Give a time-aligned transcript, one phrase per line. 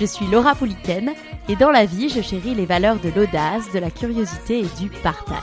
[0.00, 1.12] Je suis Laura Pouliken
[1.50, 4.88] et dans la vie, je chéris les valeurs de l'audace, de la curiosité et du
[4.88, 5.36] partage.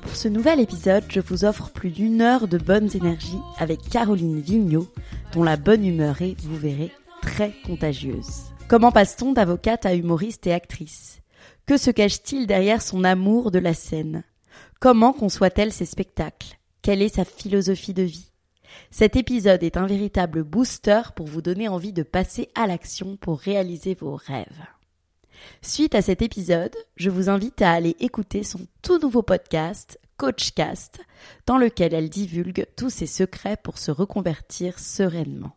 [0.00, 4.40] Pour ce nouvel épisode, je vous offre plus d'une heure de bonnes énergies avec Caroline
[4.40, 4.86] Vigneault,
[5.32, 8.44] dont la bonne humeur est, vous verrez, très contagieuse.
[8.68, 11.18] Comment passe-t-on d'avocate à humoriste et actrice?
[11.66, 14.22] Que se cache-t-il derrière son amour de la scène?
[14.78, 16.60] Comment conçoit-elle ses spectacles?
[16.80, 18.27] Quelle est sa philosophie de vie?
[18.90, 23.38] Cet épisode est un véritable booster pour vous donner envie de passer à l'action pour
[23.38, 24.64] réaliser vos rêves.
[25.62, 31.00] Suite à cet épisode, je vous invite à aller écouter son tout nouveau podcast, Coachcast,
[31.46, 35.56] dans lequel elle divulgue tous ses secrets pour se reconvertir sereinement.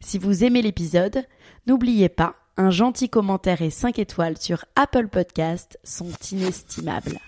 [0.00, 1.24] Si vous aimez l'épisode,
[1.66, 7.18] n'oubliez pas, un gentil commentaire et 5 étoiles sur Apple Podcast sont inestimables.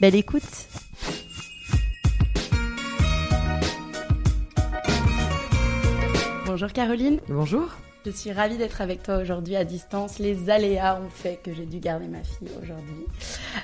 [0.00, 0.42] Belle écoute
[6.58, 7.20] Bonjour Caroline.
[7.28, 7.68] Bonjour.
[8.06, 10.18] Je suis ravie d'être avec toi aujourd'hui à distance.
[10.18, 13.04] Les aléas ont fait que j'ai dû garder ma fille aujourd'hui.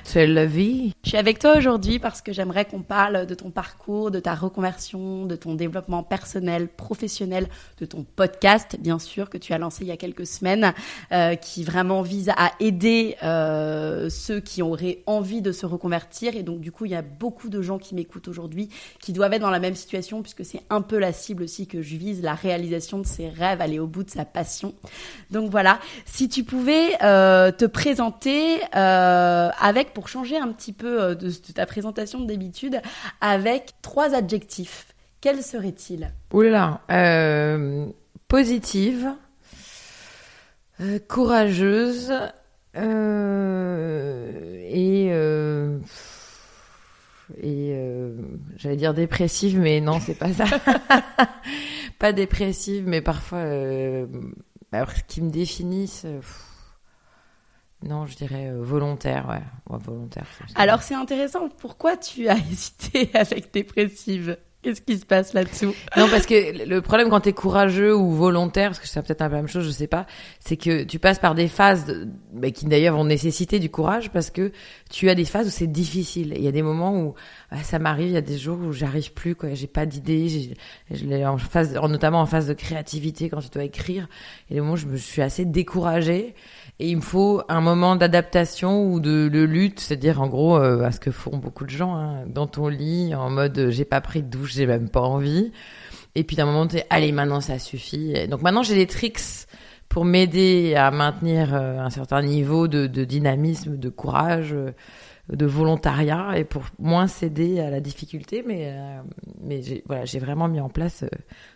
[0.03, 0.93] C'est la vie.
[1.03, 4.35] Je suis avec toi aujourd'hui parce que j'aimerais qu'on parle de ton parcours, de ta
[4.35, 7.47] reconversion, de ton développement personnel, professionnel,
[7.79, 10.73] de ton podcast, bien sûr, que tu as lancé il y a quelques semaines,
[11.13, 16.35] euh, qui vraiment vise à aider euh, ceux qui auraient envie de se reconvertir.
[16.35, 18.69] Et donc, du coup, il y a beaucoup de gens qui m'écoutent aujourd'hui
[18.99, 21.81] qui doivent être dans la même situation puisque c'est un peu la cible aussi que
[21.81, 24.75] je vise, la réalisation de ses rêves, aller au bout de sa passion.
[25.31, 31.01] Donc voilà, si tu pouvais euh, te présenter euh, avec, pour changer un petit peu
[31.01, 32.81] euh, de, de ta présentation d'habitude,
[33.21, 34.87] avec trois adjectifs,
[35.21, 36.11] quels seraient-ils?
[36.33, 36.81] Oula,
[38.27, 39.13] positive,
[41.07, 42.11] courageuse
[42.75, 45.11] et
[47.41, 48.13] et euh,
[48.57, 50.45] j'allais dire dépressive, mais non, c'est pas ça.
[51.99, 54.07] pas dépressive, mais parfois, euh,
[54.71, 56.05] alors, ce qui me définissent,
[57.85, 60.25] non, je dirais euh, volontaire, ouais, volontaire.
[60.55, 64.37] Alors c'est intéressant, pourquoi tu as hésité avec dépressive?
[64.65, 65.75] Qu'est-ce qui se passe là-dessous?
[65.95, 69.27] Non, parce que le problème quand t'es courageux ou volontaire, parce que c'est peut-être un
[69.29, 70.07] peu la même chose, je sais pas,
[70.39, 74.09] c'est que tu passes par des phases de- bah, qui d'ailleurs vont nécessiter du courage
[74.09, 74.51] parce que
[74.89, 76.33] tu as des phases où c'est difficile.
[76.35, 77.13] Il y a des moments où
[77.51, 80.29] ah, ça m'arrive, il y a des jours où j'arrive plus, quoi, j'ai pas d'idée,
[80.29, 80.53] j'ai,
[80.89, 84.07] je l'ai en phase, en- notamment en phase de créativité quand tu dois écrire.
[84.49, 86.33] A des moments où je me suis assez découragée
[86.79, 90.83] et il me faut un moment d'adaptation ou de, de lutte, c'est-à-dire en gros euh,
[90.83, 93.85] à ce que font beaucoup de gens hein, dans ton lit en mode euh, j'ai
[93.85, 95.53] pas pris de douche, j'ai même pas envie.
[96.15, 98.27] Et puis d'un moment t'es allez maintenant ça suffit.
[98.27, 99.47] Donc maintenant j'ai des tricks
[99.87, 104.53] pour m'aider à maintenir euh, un certain niveau de, dynamisme, de courage,
[105.29, 108.43] de volontariat et pour moins céder à la difficulté.
[108.45, 109.01] Mais euh,
[109.41, 111.07] mais j'ai voilà j'ai vraiment mis en place euh,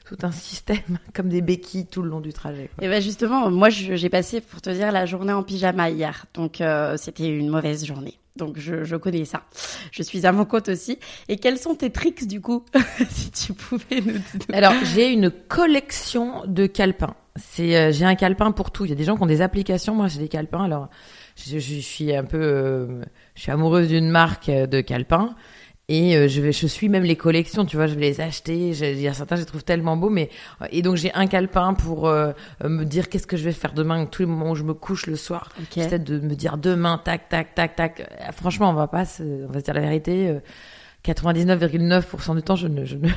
[0.05, 2.69] tout un système comme des béquilles tout le long du trajet.
[2.75, 2.83] quoi.
[2.83, 6.61] Et ben justement, moi j'ai passé pour te dire la journée en pyjama hier, donc
[6.61, 8.19] euh, c'était une mauvaise journée.
[8.39, 9.43] Donc je, je connais ça.
[9.91, 10.97] Je suis à mon compte aussi.
[11.27, 12.63] Et quels sont tes tricks du coup
[13.09, 14.53] Si tu pouvais nous dire?
[14.53, 17.15] Alors, j'ai une collection de calepins.
[17.35, 18.85] C'est, euh, j'ai un calepin pour tout.
[18.85, 19.93] Il y a des gens qui ont des applications.
[19.93, 20.63] Moi, j'ai des calepins.
[20.63, 20.89] Alors,
[21.35, 23.01] je, je suis un peu,
[23.39, 25.33] je suis amoureuse d'une marque euh, de calepins.
[25.87, 28.71] Et euh, je vais, je suis même les collections, tu vois, je vais les acheter.
[28.71, 30.29] Il y a certains, je les trouve tellement beaux, mais
[30.71, 32.33] et donc j'ai un calepin pour euh,
[32.65, 34.73] euh, me dire qu'est-ce que je vais faire demain, tous les moments où je me
[34.73, 35.49] couche le soir.
[35.57, 35.65] Ok.
[35.77, 38.01] J'essaie de me dire demain, tac, tac, tac, tac.
[38.01, 40.27] Euh, Franchement, on va pas, se- on va se dire la vérité.
[40.27, 40.39] euh,
[41.05, 43.07] 99,9% du temps, je ne, je, ne,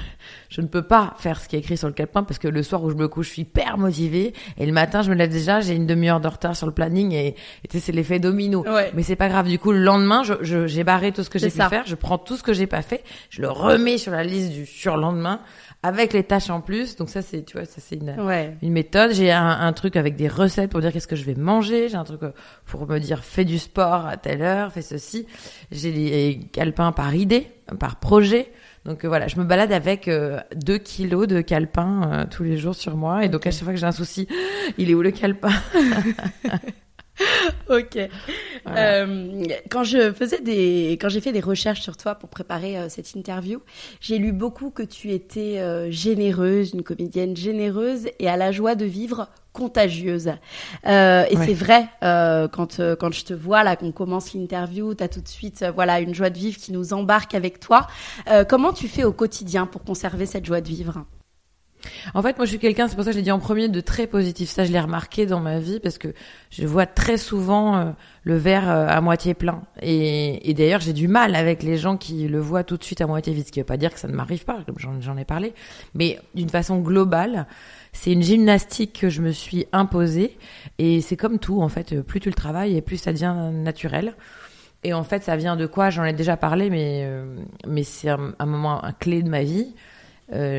[0.49, 2.63] je ne peux pas faire ce qui est écrit sur le calepin parce que le
[2.63, 5.31] soir où je me couche, je suis hyper motivée et le matin, je me lève
[5.31, 8.63] déjà, j'ai une demi-heure de retard sur le planning et, et c'est l'effet domino.
[8.67, 8.93] Ouais.
[8.95, 9.49] Mais c'est pas grave.
[9.49, 11.95] Du coup, le lendemain, je, je- j'ai barré tout ce que j'ai pu faire, je
[11.97, 15.41] prends tout ce que j'ai pas fait, je le remets sur la liste du surlendemain
[15.83, 16.97] avec les tâches en plus.
[16.97, 18.57] Donc ça, c'est, tu vois, ça c'est une, Ouais.
[18.63, 19.13] une méthode.
[19.13, 21.89] J'ai un, un truc avec des recettes pour dire qu'est-ce que je vais manger.
[21.89, 22.31] J'ai un truc euh,
[22.67, 25.27] pour me dire fais du sport à telle heure, fais ceci.
[25.71, 27.49] J'ai des calepins par idée,
[27.81, 28.51] par projet.
[28.85, 32.57] Donc euh, voilà, je me balade avec euh, deux kilos de calepin euh, tous les
[32.57, 33.25] jours sur moi.
[33.25, 34.27] Et donc à chaque fois que j'ai un souci,
[34.79, 35.51] il est où le calepin?
[37.69, 37.99] Ok.
[38.65, 39.03] Voilà.
[39.03, 42.89] Euh, quand je faisais des, quand j'ai fait des recherches sur toi pour préparer euh,
[42.89, 43.61] cette interview,
[44.01, 48.75] j'ai lu beaucoup que tu étais euh, généreuse, une comédienne généreuse et à la joie
[48.75, 50.29] de vivre contagieuse.
[50.87, 51.27] Et Ouais.
[51.47, 55.65] c'est vrai quand quand je te vois là, qu'on commence l'interview, t'as tout de suite
[55.75, 57.87] voilà une joie de vivre qui nous embarque avec toi.
[58.49, 61.05] Comment tu fais au quotidien pour conserver cette joie de vivre?
[62.15, 63.69] En fait, moi, je suis quelqu'un, c'est pour ça que je l'ai dit en premier,
[63.69, 64.51] de très positif.
[64.51, 66.09] Ça, je l'ai remarqué dans ma vie parce que
[66.51, 67.85] je vois très souvent euh,
[68.25, 69.63] le verre euh, à moitié plein.
[69.81, 73.07] Et, d'ailleurs, j'ai du mal avec les gens qui le voient tout de suite à
[73.07, 73.47] moitié vide.
[73.47, 75.55] Ce qui veut pas dire que ça ne m'arrive pas, comme j'en, ai parlé.
[75.95, 77.47] Mais d'une façon globale,
[77.93, 80.39] c'est une gymnastique que je me suis imposée.
[80.79, 82.01] Et c'est comme tout, en fait.
[82.03, 84.15] Plus tu le travailles et plus ça devient naturel.
[84.85, 85.91] Et en fait, ça vient de quoi?
[85.91, 87.37] J'en ai déjà parlé, mais, euh,
[87.85, 89.75] c'est un, moment clé de ma vie.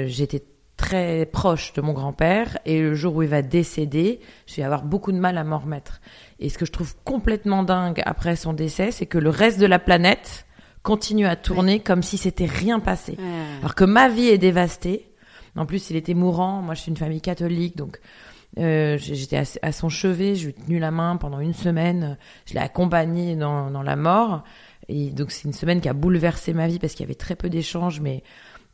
[0.06, 0.44] J'étais
[0.84, 4.84] très proche de mon grand-père et le jour où il va décéder, je vais avoir
[4.84, 6.02] beaucoup de mal à m'en remettre.
[6.40, 9.66] Et ce que je trouve complètement dingue après son décès, c'est que le reste de
[9.66, 10.46] la planète
[10.82, 13.18] continue à tourner comme si c'était rien passé.
[13.60, 15.08] Alors que ma vie est dévastée.
[15.56, 16.62] En plus, il était mourant.
[16.62, 18.02] Moi, je suis une famille catholique, donc
[18.60, 20.36] euh, j'étais à, à son chevet.
[20.36, 22.18] Je lui ai tenu la main pendant une semaine.
[22.46, 24.44] Je l'ai accompagné dans, dans la mort.
[24.90, 27.38] Et donc, c'est une semaine qui a bouleversé ma vie parce qu'il y avait très
[27.38, 28.22] peu d'échanges, mais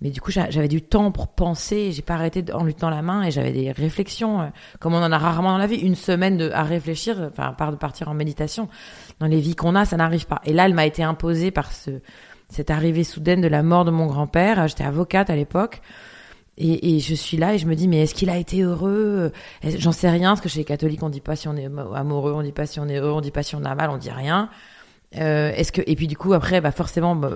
[0.01, 1.91] mais du coup, j'a- j'avais du temps pour penser.
[1.91, 4.45] J'ai pas arrêté en lui la main et j'avais des réflexions, euh,
[4.79, 5.75] comme on en a rarement dans la vie.
[5.77, 8.69] Une semaine à réfléchir, enfin, à part de partir en méditation.
[9.19, 10.39] Dans les vies qu'on a, ça n'arrive pas.
[10.45, 11.91] Et là, elle m'a été imposée par ce,
[12.49, 14.67] cette arrivée soudaine de la mort de mon grand-père.
[14.67, 15.81] J'étais avocate à l'époque.
[16.61, 19.31] Et, et je suis là et je me dis, mais est-ce qu'il a été heureux?
[19.63, 21.69] Est-ce- J'en sais rien, parce que chez les catholiques, on dit pas si on est
[21.95, 23.89] amoureux, on dit pas si on est heureux, on dit pas si on a mal,
[23.89, 24.49] on dit rien.
[25.17, 27.31] Euh, est-ce que et puis du coup après, bah forcément, bah,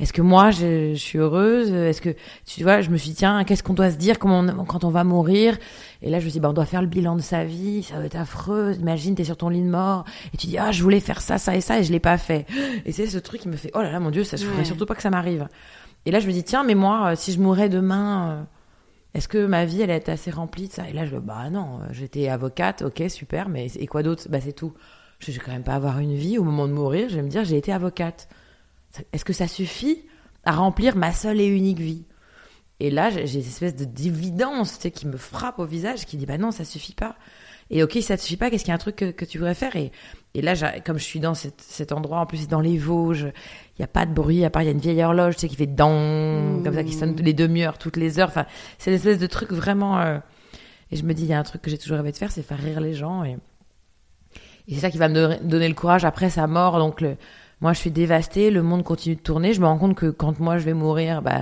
[0.00, 1.70] est-ce que moi je, je suis heureuse?
[1.72, 2.10] Est-ce que
[2.46, 4.82] tu vois, je me suis dit tiens, qu'est-ce qu'on doit se dire comment on- quand
[4.84, 5.58] on va mourir?
[6.02, 7.82] Et là, je me suis dit bah on doit faire le bilan de sa vie,
[7.82, 8.74] ça va être affreux.
[8.80, 10.04] Imagine t'es sur ton lit de mort
[10.34, 12.18] et tu dis ah je voulais faire ça, ça et ça et je l'ai pas
[12.18, 12.46] fait.
[12.86, 14.58] Et c'est ce truc qui me fait oh là là mon dieu, ça je voudrais
[14.60, 14.64] Ouais.
[14.64, 15.46] surtout pas que ça m'arrive.
[16.06, 18.30] Et là, je me dis tiens, mais moi, euh, si je mourais demain.
[18.30, 18.42] euh,
[19.12, 20.88] est-ce que ma vie, elle est assez remplie de ça?
[20.88, 24.28] Et là, je bah non, euh, j'étais avocate, ok, super, mais et quoi d'autre?
[24.30, 24.72] Bah c'est tout.
[25.18, 27.08] Je vais quand même pas avoir une vie au moment de mourir.
[27.10, 28.28] Je vais me dire, j'ai été avocate.
[29.12, 30.04] Est-ce que ça suffit
[30.44, 32.04] à remplir ma seule et unique vie?
[32.80, 36.16] Et là, j'ai cette espèce de dividence tu sais, qui me frappe au visage, qui
[36.16, 37.16] dit, bah non, ça suffit pas.
[37.68, 39.38] Et ok, ça te suffit pas, qu'est-ce qu'il y a un truc que, que tu
[39.38, 39.76] voudrais faire?
[39.76, 39.92] Et,
[40.34, 43.32] et là, comme je suis dans cet, cet endroit, en plus c'est dans les Vosges,
[43.78, 45.42] il y a pas de bruit, à part il y a une vieille horloge, tu
[45.42, 48.28] sais, qui fait dong, comme ça, qui sonne les demi-heures, toutes les heures.
[48.28, 48.46] Enfin,
[48.78, 50.00] c'est une espèce de truc vraiment.
[50.00, 50.18] euh,
[50.90, 52.32] Et je me dis, il y a un truc que j'ai toujours rêvé de faire,
[52.32, 53.22] c'est faire rire les gens.
[53.22, 53.36] Et,
[54.66, 56.78] et c'est ça qui va me donner- donner le courage après sa mort.
[56.78, 57.16] Donc, le...
[57.60, 59.52] moi, je suis dévastée, le monde continue de tourner.
[59.52, 61.38] Je me rends compte que quand moi je vais mourir, bah,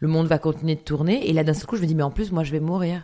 [0.00, 1.28] le monde va continuer de tourner.
[1.28, 3.02] Et là, d'un seul coup, je me dis, mais en plus, moi, je vais mourir.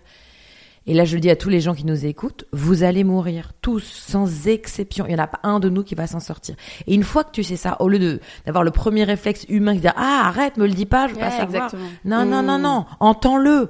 [0.87, 3.53] Et là, je le dis à tous les gens qui nous écoutent, vous allez mourir,
[3.61, 5.05] tous, sans exception.
[5.07, 6.55] Il n'y en a pas un de nous qui va s'en sortir.
[6.87, 9.75] Et une fois que tu sais ça, au lieu de d'avoir le premier réflexe humain
[9.75, 11.65] qui dit ah arrête, me le dis pas, je veux pas Ouais, savoir.
[11.67, 11.89] exactement.
[12.07, 12.63] Non, non, non, Mmh.
[12.63, 13.69] non, entends-le.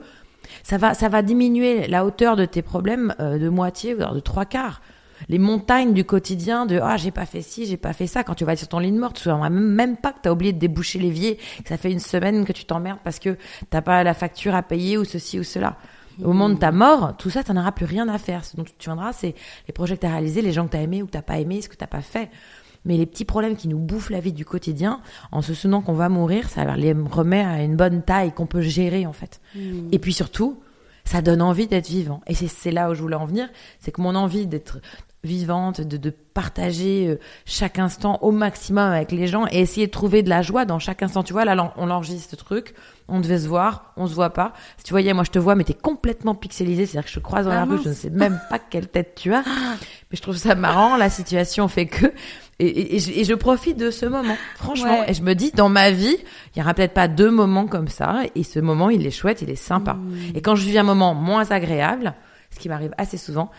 [0.62, 4.44] Ça va, ça va diminuer la hauteur de tes problèmes euh, de moitié, de trois
[4.44, 4.80] quarts.
[5.28, 8.24] Les montagnes du quotidien de ah j'ai pas fait ci, j'ai pas fait ça.
[8.24, 10.32] Quand tu vas être sur ton lit de mort, tu te même, pas que t'as
[10.32, 13.36] oublié de déboucher l'évier, que ça fait une semaine que tu t'emmerdes parce que
[13.70, 15.76] t'as pas la facture à payer ou ceci ou cela.
[16.22, 18.44] Au moment de ta mort, tout ça, t'en auras plus rien à faire.
[18.44, 19.34] Ce dont tu te souviendras, c'est
[19.68, 21.62] les projets que t'as réalisés, les gens que t'as aimés ou que t'as pas aimés,
[21.62, 22.28] ce que t'as pas fait.
[22.84, 25.92] Mais les petits problèmes qui nous bouffent la vie du quotidien, en se souvenant qu'on
[25.92, 29.40] va mourir, ça les remet à une bonne taille qu'on peut gérer en fait.
[29.92, 30.60] Et puis surtout,
[31.04, 32.20] ça donne envie d'être vivant.
[32.26, 34.78] Et c'est là où je voulais en venir, c'est que mon envie d'être
[35.24, 39.90] vivante, de, de partager euh, chaque instant au maximum avec les gens et essayer de
[39.92, 41.22] trouver de la joie dans chaque instant.
[41.24, 42.74] Tu vois, là, on enregistre ce truc,
[43.08, 44.52] on devait se voir, on se voit pas.
[44.76, 47.24] Si tu voyais, moi, je te vois, mais t'es complètement pixelisé, c'est-à-dire que je te
[47.24, 49.42] croise dans Ah, la rue, je ne sais même pas quelle tête tu as.
[49.44, 52.06] Mais je trouve ça marrant, la situation fait que...
[52.60, 55.00] Et, et- et je, et je profite de ce moment, franchement.
[55.00, 55.10] Ouais.
[55.10, 56.16] Et je me dis, dans ma vie,
[56.54, 58.22] il y aura peut-être pas deux moments comme ça.
[58.34, 59.94] Et ce moment, il est chouette, il est sympa.
[59.94, 60.14] Mmh.
[60.34, 62.14] Et quand je vis un moment moins agréable,
[62.50, 63.50] ce qui m'arrive assez souvent,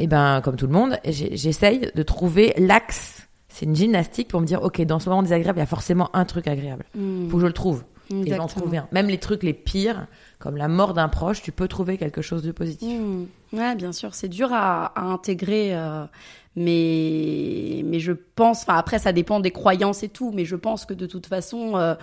[0.00, 4.46] eh ben, comme tout le monde, j'essaye de trouver l'axe c'est une gymnastique pour me
[4.46, 6.84] dire, ok, dans ce moment désagréable, il y a forcément un truc agréable.
[6.94, 7.28] Hmm.
[7.28, 7.84] Faut que je le trouve.
[8.08, 8.46] Et j'en Exactement.
[8.46, 8.88] trouve un.
[8.92, 10.06] Même les trucs les pires,
[10.38, 12.98] comme la mort d'un proche, tu peux trouver quelque chose de positif.
[12.98, 13.26] Hmm.
[13.52, 16.04] Ouais, bien sûr, c'est dur à, à intégrer, euh,
[16.56, 18.62] mais mais je pense.
[18.62, 21.76] Enfin, après, ça dépend des croyances et tout, mais je pense que de toute façon.
[21.76, 21.94] euh,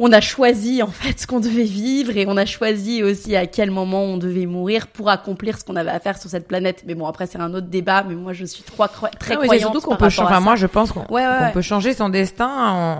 [0.00, 3.46] on a choisi en fait ce qu'on devait vivre et on a choisi aussi à
[3.46, 6.84] quel moment on devait mourir pour accomplir ce qu'on avait à faire sur cette planète.
[6.86, 8.04] Mais bon, après c'est un autre débat.
[8.08, 10.28] Mais moi, je suis trop cro- très Ah croyante surtout qu'on peut changer.
[10.28, 12.92] Enfin, moi, je pense qu'on Ouais, ouais, peut changer son destin en,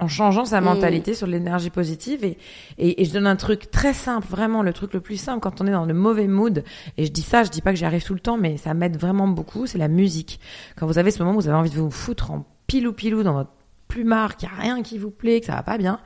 [0.00, 0.64] en- en changeant sa Mm.
[0.64, 2.24] mentalité sur l'énergie positive.
[2.24, 2.38] Et,
[2.78, 5.60] et, et je donne un truc très simple, vraiment le truc le plus simple quand
[5.60, 6.64] on est dans le mauvais mood.
[6.96, 8.72] Et je dis ça, je dis pas que j'y arrive tout le temps, mais ça
[8.72, 9.66] m'aide vraiment beaucoup.
[9.66, 10.40] C'est la musique.
[10.78, 13.22] Quand vous avez ce moment où vous avez envie de vous foutre en pilou pilou
[13.22, 13.50] dans votre
[13.88, 16.00] plumard, qu'il n'y a rien qui vous plaît, que ça va pas bien.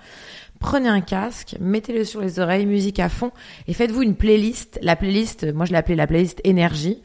[0.58, 3.32] Prenez un casque, mettez-le sur les oreilles, musique à fond,
[3.66, 4.78] et faites-vous une playlist.
[4.82, 7.02] La playlist, moi je l'ai appelée la playlist énergie.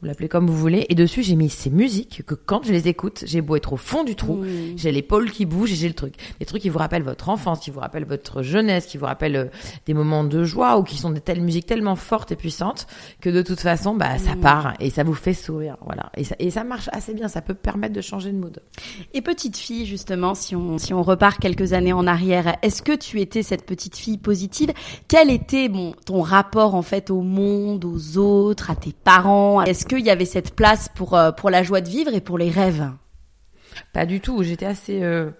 [0.00, 0.86] Vous l'appelez comme vous voulez.
[0.90, 3.76] Et dessus, j'ai mis ces musiques que quand je les écoute, j'ai beau être au
[3.76, 4.76] fond du trou, Mm.
[4.76, 6.14] j'ai l'épaule qui bouge et j'ai le truc.
[6.38, 9.34] Des trucs qui vous rappellent votre enfance, qui vous rappellent votre jeunesse, qui vous rappellent
[9.36, 9.44] euh,
[9.86, 12.86] des moments de joie ou qui sont des telles musiques tellement fortes et puissantes
[13.20, 14.40] que de toute façon, bah, ça Mm.
[14.40, 15.76] part et ça vous fait sourire.
[15.84, 16.12] Voilà.
[16.16, 17.26] Et ça, et ça marche assez bien.
[17.26, 18.60] Ça peut permettre de changer de mood.
[19.14, 22.94] Et petite fille, justement, si on, si on repart quelques années en arrière, est-ce que
[22.94, 24.72] tu étais cette petite fille positive?
[25.08, 29.62] Quel était bon, ton rapport en fait au monde, aux autres, à tes parents?
[29.62, 32.38] Est-ce qu'il y avait cette place pour, euh, pour la joie de vivre et pour
[32.38, 32.90] les rêves
[33.92, 34.42] Pas du tout.
[34.42, 35.02] J'étais assez.
[35.02, 35.30] euh,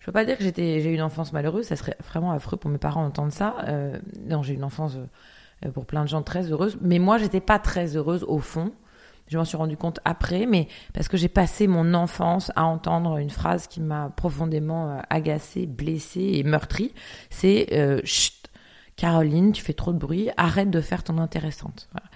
[0.00, 1.64] je peux pas dire que j'étais, j'ai eu une enfance malheureuse.
[1.66, 3.56] Ça serait vraiment affreux pour mes parents d'entendre ça.
[3.68, 4.96] Euh, non, j'ai eu une enfance
[5.64, 6.76] euh, pour plein de gens très heureuse.
[6.82, 8.72] Mais moi, j'étais pas très heureuse au fond.
[9.28, 13.16] Je m'en suis rendu compte après, mais parce que j'ai passé mon enfance à entendre
[13.16, 16.92] une phrase qui m'a profondément agacée, blessée et meurtrie.
[17.30, 18.50] C'est Chut,
[18.96, 20.28] Caroline, tu fais trop de bruit.
[20.36, 21.88] Arrête de faire ton intéressante.
[21.92, 22.10] Voilà.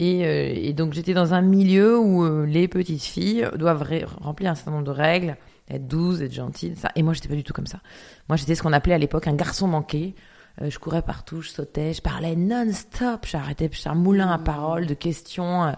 [0.00, 3.84] Et, euh, et donc j'étais dans un milieu où euh, les petites filles doivent
[4.20, 5.36] remplir un certain nombre de règles,
[5.68, 6.90] être douces, être gentilles, ça.
[6.94, 7.80] Et moi j'étais pas du tout comme ça.
[8.28, 10.14] Moi j'étais ce qu'on appelait à l'époque un garçon manqué.
[10.62, 14.86] Euh, je courais partout, je sautais, je parlais non-stop, j'arrêtais, j'étais un moulin à paroles,
[14.86, 15.72] de questions, euh,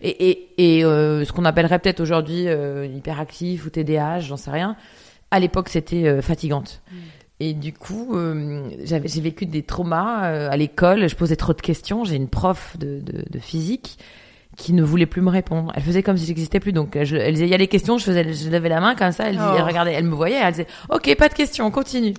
[0.00, 4.50] et, et, et euh, ce qu'on appellerait peut-être aujourd'hui euh, hyperactif ou TDAH, j'en sais
[4.50, 4.76] rien.
[5.30, 6.82] À l'époque c'était euh, fatigante.
[7.40, 11.08] Et du coup, euh, j'avais, j'ai vécu des traumas euh, à l'école.
[11.08, 12.04] Je posais trop de questions.
[12.04, 13.98] J'ai une prof de, de, de physique
[14.56, 15.72] qui ne voulait plus me répondre.
[15.74, 16.72] Elle faisait comme si j'existais plus.
[16.72, 17.96] Donc, je, elle disait, il y a les questions.
[17.98, 19.28] Je faisais, je levais la main comme ça.
[19.28, 19.54] Elle, Oh.
[19.56, 20.36] elle regardait, elle me voyait.
[20.40, 22.12] Elle disait, ok, pas de questions, on continue.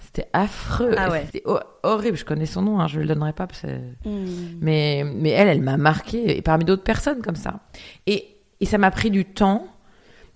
[0.00, 0.92] C'était affreux.
[0.96, 1.24] Ah ouais.
[1.26, 2.16] C'était ho- horrible.
[2.16, 2.80] Je connais son nom.
[2.80, 3.46] Hein, je le donnerai pas.
[3.48, 3.66] Parce que...
[4.08, 4.24] Hmm.
[4.60, 6.38] Mais, mais elle, elle m'a marqué.
[6.38, 7.60] Et parmi d'autres personnes comme ça.
[8.06, 9.66] Et, et ça m'a pris du temps.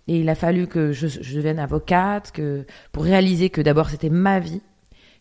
[0.09, 4.11] Et il a fallu que je, je devienne avocate, que pour réaliser que d'abord c'était
[4.11, 4.63] ma vie,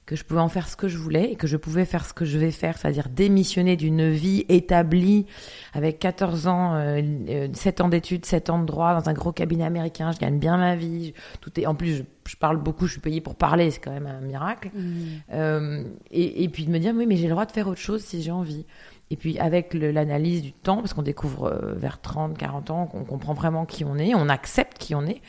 [0.07, 2.13] que je pouvais en faire ce que je voulais et que je pouvais faire ce
[2.13, 5.25] que je vais faire, c'est-à-dire démissionner d'une vie établie
[5.73, 9.33] avec 14 ans, euh, euh, 7 ans d'études, 7 ans de droit dans un gros
[9.33, 12.87] cabinet américain, je gagne bien ma vie, tout est en plus je, je parle beaucoup,
[12.87, 14.71] je suis payée pour parler, c'est quand même un miracle.
[15.33, 17.81] Euh, et, et puis de me dire oui mais j'ai le droit de faire autre
[17.81, 18.65] chose si j'ai envie.
[19.09, 23.05] Et puis avec l'analyse du temps, parce qu'on découvre euh, vers 30, 40 ans, qu'on
[23.05, 25.21] comprend vraiment qui on est, on accepte qui on est.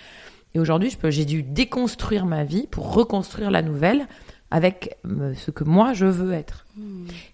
[0.54, 4.08] Et aujourd'hui, j'ai dû déconstruire ma vie pour reconstruire la nouvelle
[4.50, 6.66] avec euh, ce que moi je veux être.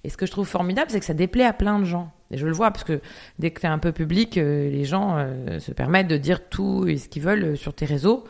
[0.03, 2.11] Et ce que je trouve formidable, c'est que ça déplaît à plein de gens.
[2.31, 3.01] Et je le vois parce que
[3.39, 5.25] dès que tu es un peu public, euh, les gens
[5.61, 8.25] se permettent de dire tout et ce qu'ils veulent sur tes réseaux.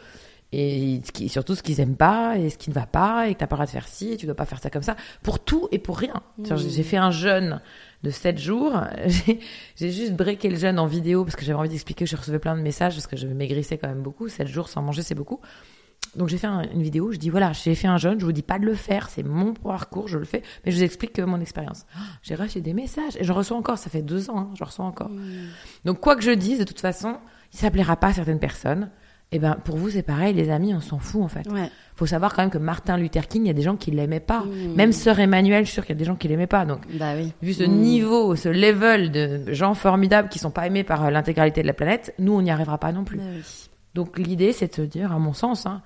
[0.56, 3.48] Et surtout ce qu'ils aiment pas et ce qui ne va pas et que t'as
[3.48, 5.40] pas le droit de faire ci et tu dois pas faire ça comme ça pour
[5.40, 6.22] tout et pour rien.
[6.44, 7.60] J'ai fait un jeûne
[8.04, 8.80] de 7 jours.
[9.76, 12.06] J'ai juste breaké le jeûne en vidéo parce que j'avais envie d'expliquer.
[12.06, 14.28] Je recevais plein de messages parce que je maigrissais quand même beaucoup.
[14.28, 15.40] 7 jours sans manger, c'est beaucoup.
[16.14, 18.30] Donc j'ai fait un- une vidéo, je dis voilà, j'ai fait un jeûne, je vous
[18.30, 21.12] dis pas de le faire, c'est mon parcours, je le fais, mais je vous explique
[21.14, 21.86] que mon expérience.
[22.22, 24.84] J'ai reçu des messages et je reçois encore, ça fait deux ans, hein, je reçois
[24.84, 25.10] encore.
[25.84, 27.16] Donc quoi que je dise, de toute façon,
[27.50, 28.90] ça plaira pas à certaines personnes,
[29.36, 31.46] eh ben pour vous c'est pareil, les amis, on s'en fout en fait.
[31.50, 31.68] Ouais.
[31.96, 34.20] Faut savoir quand même que Martin Luther King, il y a des gens qui l'aimaient
[34.20, 34.40] pas.
[34.44, 34.74] Mm.
[34.76, 36.64] Même Sœur Emmanuel, je suis sûre qu'il y a des gens qui l'aimaient pas.
[36.64, 37.32] Donc Bah oui.
[37.42, 37.72] vu ce Mm.
[37.80, 41.72] niveau, ce level de gens formidables qui sont pas aimés par euh, l'intégralité de la
[41.74, 43.18] planète, nous on n'y arrivera pas non plus.
[43.18, 43.42] Bah oui.
[43.94, 45.82] Donc l'idée, c'est de se dire, à mon sens, hein,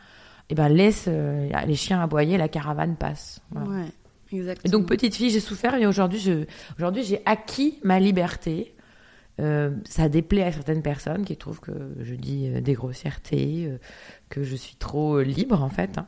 [0.50, 3.40] eh ben laisse euh, les chiens aboyer, la caravane passe.
[3.50, 3.68] Voilà.
[3.68, 3.84] Ouais.
[4.30, 4.62] Exactement.
[4.66, 6.44] Et donc petite fille, j'ai souffert et aujourd'hui, je,
[6.78, 8.74] aujourd'hui, j'ai acquis ma liberté.
[9.40, 13.78] Euh, ça déplaît à certaines personnes qui trouvent que je dis euh, des grossièretés, euh,
[14.30, 15.98] que je suis trop libre en fait.
[15.98, 16.06] hein.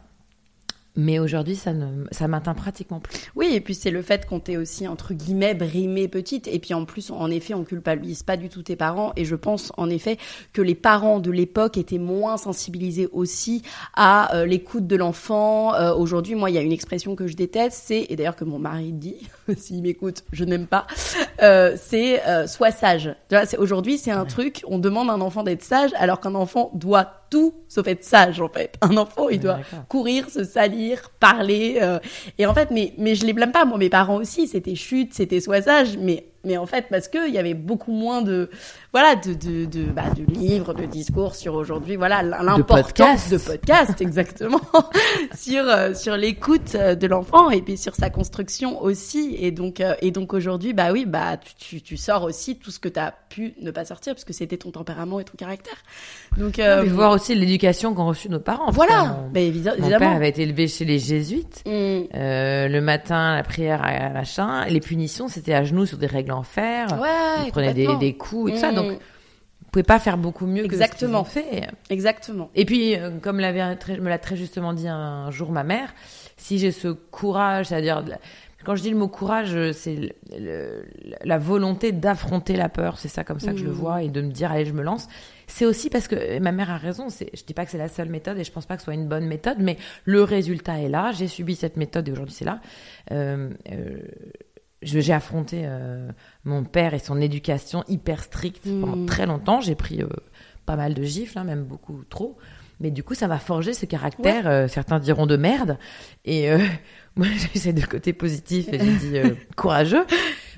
[0.96, 3.30] Mais aujourd'hui, ça ne, ça m'atteint pratiquement plus.
[3.36, 6.48] Oui, et puis c'est le fait qu'on t'ait aussi, entre guillemets, brimé petite.
[6.48, 9.12] Et puis en plus, en effet, on culpabilise pas du tout tes parents.
[9.16, 10.18] Et je pense, en effet,
[10.52, 13.62] que les parents de l'époque étaient moins sensibilisés aussi
[13.94, 15.74] à euh, l'écoute de l'enfant.
[15.74, 18.44] Euh, aujourd'hui, moi, il y a une expression que je déteste, c'est, et d'ailleurs que
[18.44, 20.86] mon mari dit, s'il m'écoute, je n'aime pas,
[21.42, 23.14] euh, c'est sois sage.
[23.58, 27.19] Aujourd'hui, c'est un truc, on demande à un enfant d'être sage, alors qu'un enfant doit
[27.30, 28.74] tout sauf être sage en fait.
[28.82, 31.78] Un enfant, il doit courir, se salir, parler.
[31.80, 31.98] Euh,
[32.38, 33.64] et en fait, mais mais je les blâme pas.
[33.64, 37.28] Moi, mes parents aussi, c'était chute, c'était sois sage, mais mais en fait parce que
[37.28, 38.50] il y avait beaucoup moins de
[38.92, 41.96] voilà de de de, bah, de livres de discours sur aujourd'hui.
[41.96, 44.60] Voilà l'importance de podcast exactement
[45.36, 49.36] sur euh, sur l'écoute euh, de l'enfant et puis sur sa construction aussi.
[49.38, 52.78] Et donc euh, et donc aujourd'hui bah oui bah tu, tu, sors aussi tout ce
[52.78, 55.76] que tu as pu ne pas sortir parce que c'était ton tempérament et ton caractère.
[56.38, 60.16] Donc euh, voir aussi l'éducation qu'ont reçu nos parents voilà mon, bah, évidemment mon père
[60.16, 61.62] avait été élevé chez les jésuites.
[61.66, 62.08] Mmh.
[62.14, 66.42] le matin la prière à machin les punitions c'était à genoux sur des règles en
[66.42, 66.88] fer.
[67.00, 68.72] Ouais, ils prenaient des, des, coups et tout ça.
[68.72, 68.94] Donc, mm.
[68.94, 71.22] vous pouvez pas faire beaucoup mieux Exactement.
[71.24, 71.68] que ce qu'ils ont fait.
[71.88, 72.50] Exactement.
[72.54, 75.94] Et puis, euh, comme me l'a très justement dit un jour ma mère,
[76.36, 78.04] si j'ai ce courage, c'est-à-dire
[78.64, 80.14] quand je dis le mot courage, c'est
[81.24, 82.98] la volonté d'affronter la peur.
[82.98, 83.74] C'est ça comme ça que je le mm.
[83.74, 85.08] vois et de me dire allez, je me lance.
[85.46, 87.08] C'est aussi parce que ma mère a raison.
[87.08, 88.94] Je dis pas que c'est la seule méthode et je pense pas que ce soit
[88.94, 91.10] une bonne méthode, mais le résultat est là.
[91.12, 92.60] J'ai subi cette méthode et aujourd'hui c'est là.
[93.12, 93.98] Euh, euh,
[94.82, 96.08] j'ai affronté euh,
[96.44, 99.06] mon père et son éducation hyper stricte pendant hmm.
[99.06, 99.60] très longtemps.
[99.60, 100.08] J'ai pris euh,
[100.64, 102.38] pas mal de gifles, hein, même beaucoup trop.
[102.80, 105.78] Mais du coup, ça m'a forgé ce caractère, euh, certains diront de merde.
[106.24, 106.50] Et
[107.16, 110.06] moi, j'essaie de côté positif et j'ai dit courageux.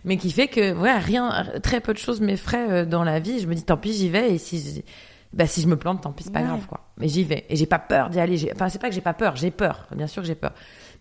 [0.05, 3.41] Mais qui fait que, ouais, rien, très peu de choses m'effraient dans la vie.
[3.41, 4.35] Je me dis, tant pis, j'y vais.
[4.35, 4.85] Et si,
[5.33, 6.89] bah, si je me plante, tant pis, c'est pas grave, quoi.
[6.97, 7.45] Mais j'y vais.
[7.49, 8.51] Et j'ai pas peur d'y aller.
[8.55, 9.89] Enfin, c'est pas que j'ai pas peur, j'ai peur.
[9.95, 10.53] Bien sûr que j'ai peur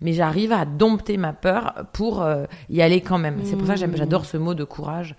[0.01, 3.39] mais j'arrive à dompter ma peur pour euh, y aller quand même.
[3.43, 3.95] C'est pour ça que mmh.
[3.95, 5.15] j'adore ce mot de courage.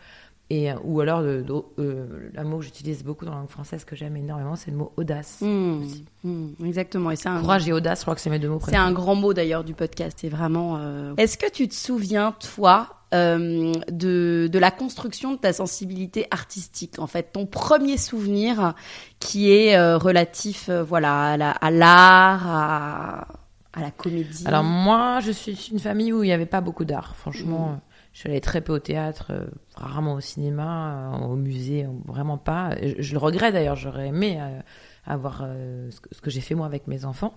[0.51, 1.45] Et, euh, ou alors, de,
[1.79, 4.77] euh, le mot que j'utilise beaucoup dans la langue française que j'aime énormément, c'est le
[4.77, 5.39] mot audace.
[5.41, 5.85] Mmh.
[6.25, 6.67] Mmh.
[6.67, 7.11] exactement.
[7.13, 7.41] Et un...
[7.41, 9.65] Courage et audace, je crois que c'est mes deux mots C'est un grand mot d'ailleurs
[9.65, 10.19] du podcast.
[10.21, 10.79] C'est vraiment.
[11.17, 17.07] Est-ce que tu te souviens, toi, de, de, la construction de ta sensibilité artistique, en
[17.07, 18.75] fait, ton premier souvenir
[19.21, 23.27] qui est relatif, voilà, à l'art, à,
[23.73, 26.85] à la comédie Alors moi, je suis une famille où il n'y avait pas beaucoup
[26.85, 27.17] d'art.
[27.17, 27.81] Franchement,
[28.13, 32.37] je suis allée très peu au théâtre, euh, rarement au cinéma, euh, au musée, vraiment
[32.37, 32.77] pas.
[32.99, 34.61] Je, le regrette d'ailleurs, j'aurais aimé euh,
[35.07, 35.47] avoir
[35.91, 37.35] ce que, j'ai fait moi avec mes enfants.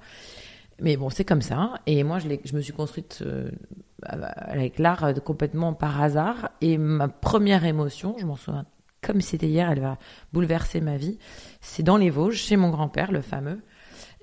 [0.82, 1.75] Mais bon, c'est comme ça.
[1.86, 3.24] Et moi, je, je me suis construite
[4.03, 6.50] avec l'art complètement par hasard.
[6.60, 8.66] Et ma première émotion, je m'en souviens
[9.05, 9.98] comme c'était hier, elle va
[10.33, 11.20] bouleverser ma vie.
[11.62, 13.62] C'est dans les Vosges, chez mon grand-père, le fameux.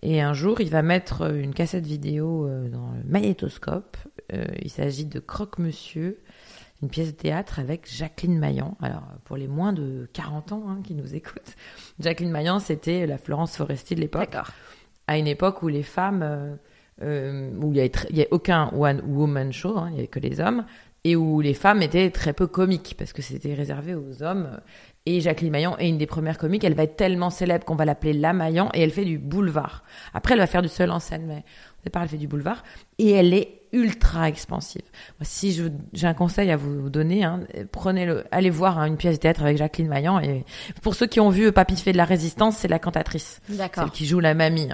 [0.03, 3.97] Et un jour, il va mettre une cassette vidéo euh, dans le magnétoscope.
[4.33, 6.21] Euh, il s'agit de Croque-Monsieur,
[6.83, 8.77] une pièce de théâtre avec Jacqueline Maillan.
[8.83, 11.55] Alors, pour les moins de 40 ans hein, qui nous écoutent,
[12.01, 14.35] Jacqueline Maillan, c'était la Florence Foresti de l'époque.
[15.07, 16.59] À une époque où les femmes,
[17.01, 20.41] euh, où il n'y avait, aucun one woman show, hein, il n'y avait que les
[20.41, 20.65] hommes,
[21.05, 24.61] et où les femmes étaient très peu comiques, parce que c'était réservé aux hommes.
[25.05, 26.63] Et Jacqueline Maillan est une des premières comiques.
[26.63, 29.83] Elle va être tellement célèbre qu'on va l'appeler La Maillan et elle fait du boulevard.
[30.15, 32.63] Après, elle va faire du seul en scène, mais au départ, elle fait du boulevard
[32.99, 34.83] et elle est ultra expansive.
[35.23, 35.61] Si
[35.93, 37.41] j'ai un conseil à vous donner, hein,
[37.73, 40.21] prenez le, allez voir hein, une pièce de théâtre avec Jacqueline Maillan.
[40.21, 40.45] Et
[40.83, 44.07] pour ceux qui ont vu Papy fait de la résistance, c'est la cantatrice, celle qui
[44.07, 44.69] joue la mamie.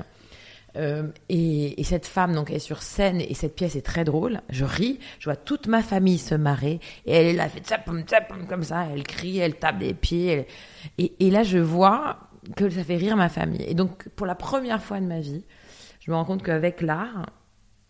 [0.77, 4.43] Euh, et, cette femme donc est sur scène et cette pièce est très drôle.
[4.51, 8.03] Je ris, je vois toute ma famille se marrer et elle est là, fait tsapum,
[8.03, 10.47] tsapum, comme ça, elle crie, elle tape des pieds.
[10.99, 12.19] Et, là, je vois
[12.57, 13.65] que ça fait rire ma famille.
[13.67, 15.45] Et donc, pour la première fois de ma vie,
[16.01, 17.27] je me rends compte qu'avec l'art,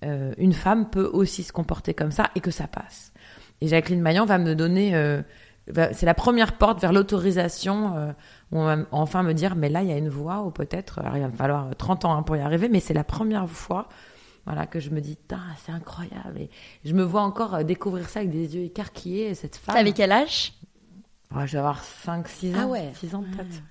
[0.04, 3.12] euh, une femme peut aussi se comporter comme ça et que ça passe.
[3.60, 5.22] Et Jacqueline Maillan va me donner, euh,
[5.66, 8.14] c'est la première porte vers l'autorisation
[8.52, 11.20] on va enfin me dire, mais là, il y a une voie, ou peut-être, il
[11.20, 13.88] va falloir 30 ans hein, pour y arriver, mais c'est la première fois
[14.48, 15.18] voilà, que je me dis,
[15.58, 16.38] c'est incroyable.
[16.38, 16.50] Et
[16.82, 19.76] je me vois encore euh, découvrir ça avec des yeux écarquillés, cette femme.
[19.76, 20.54] Avec quel âge?
[21.30, 22.58] Je vais avoir 5, 6 ans.
[22.62, 23.62] Ah ouais 6 ans peut-être.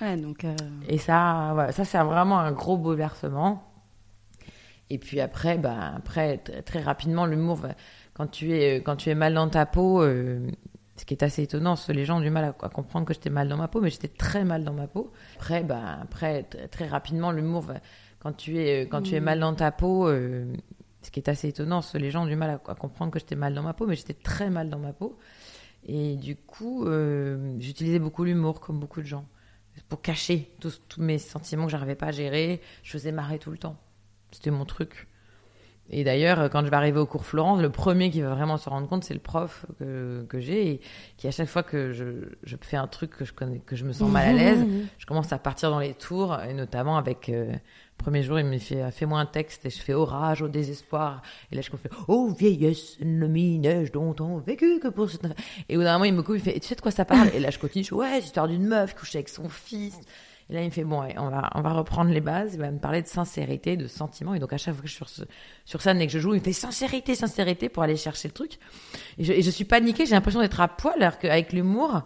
[0.00, 0.44] Ouais, donc.
[0.44, 0.56] Euh,
[0.88, 3.62] Et ça, ça c'est vraiment un gros bouleversement.
[4.88, 7.60] Et puis après, bah, après très, rapidement, l'humour,
[8.14, 10.50] quand tu es quand tu es mal dans ta peau, euh,
[10.96, 13.48] ce qui est assez étonnant, les gens ont du mal à, comprendre que j'étais mal
[13.48, 15.12] dans ma peau, mais j'étais très mal dans ma peau.
[15.36, 17.66] Après, bah, après très rapidement, l'humour,
[18.20, 20.52] quand tu es quand tu es mal dans ta peau, euh,
[21.02, 23.54] ce qui est assez étonnant, les gens ont du mal à, comprendre que j'étais mal
[23.54, 25.18] dans ma peau, mais j'étais très mal dans ma peau.
[25.86, 29.26] Et du coup, euh, j'utilisais beaucoup l'humour, comme beaucoup de gens,
[29.88, 32.60] pour cacher tous, tous mes sentiments que j'arrivais pas à gérer.
[32.82, 33.76] Je faisais marrer tout le temps.
[34.30, 35.08] C'était mon truc.
[35.90, 38.68] Et d'ailleurs, quand je vais arriver au cours Florence, le premier qui va vraiment se
[38.68, 40.80] rendre compte, c'est le prof que, que j'ai et
[41.18, 42.04] qui, à chaque fois que je,
[42.42, 44.64] je fais un truc que je, connais, que je me sens mal à l'aise,
[44.98, 47.28] je commence à partir dans les tours, et notamment avec.
[47.28, 47.52] Euh,
[47.98, 51.22] le premier jour, il me fait Fais-moi un texte, et je fais Orage au désespoir.
[51.52, 55.24] Et là, je fais Oh vieillesse, le neige dont on vécu que pour cette.
[55.68, 57.28] Et au d'un moment, il me coupe, il fait Tu sais de quoi ça parle?
[57.34, 59.96] Et là, je continue, je fais Ouais, c'est l'histoire d'une meuf couchée avec son fils.
[60.50, 62.54] Et là, il me fait, bon, on va, on va reprendre les bases.
[62.54, 64.34] Il va me parler de sincérité, de sentiment.
[64.34, 65.26] Et donc, à chaque fois que je suis sur,
[65.64, 68.34] sur scène et que je joue, il me fait sincérité, sincérité pour aller chercher le
[68.34, 68.58] truc.
[69.18, 72.02] Et je, et je suis paniquée, j'ai l'impression d'être à poil, alors qu'avec l'humour,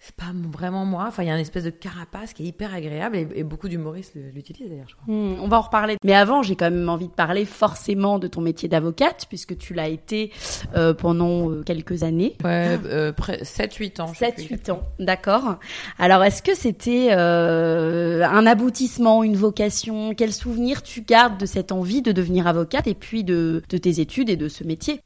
[0.00, 1.06] c'est pas vraiment moi.
[1.08, 4.12] Enfin, il y a une espèce de carapace qui est hyper agréable et, beaucoup d'humoristes
[4.34, 5.12] l'utilisent d'ailleurs, je crois.
[5.12, 5.96] Hmm, on va en reparler.
[6.04, 9.74] Mais avant, j'ai quand même envie de parler forcément de ton métier d'avocate, puisque tu
[9.74, 10.30] l'as été
[10.76, 12.36] euh, pendant euh, quelques années.
[12.44, 14.12] Ouais, euh, 7-8 ans.
[14.12, 15.58] 7-8 ans, d'accord.
[15.98, 20.14] Alors, est-ce que c'était euh, un aboutissement, une vocation?
[20.14, 24.00] Quel souvenir tu gardes de cette envie de devenir avocate et puis de, de tes
[24.00, 25.00] études et de ce métier?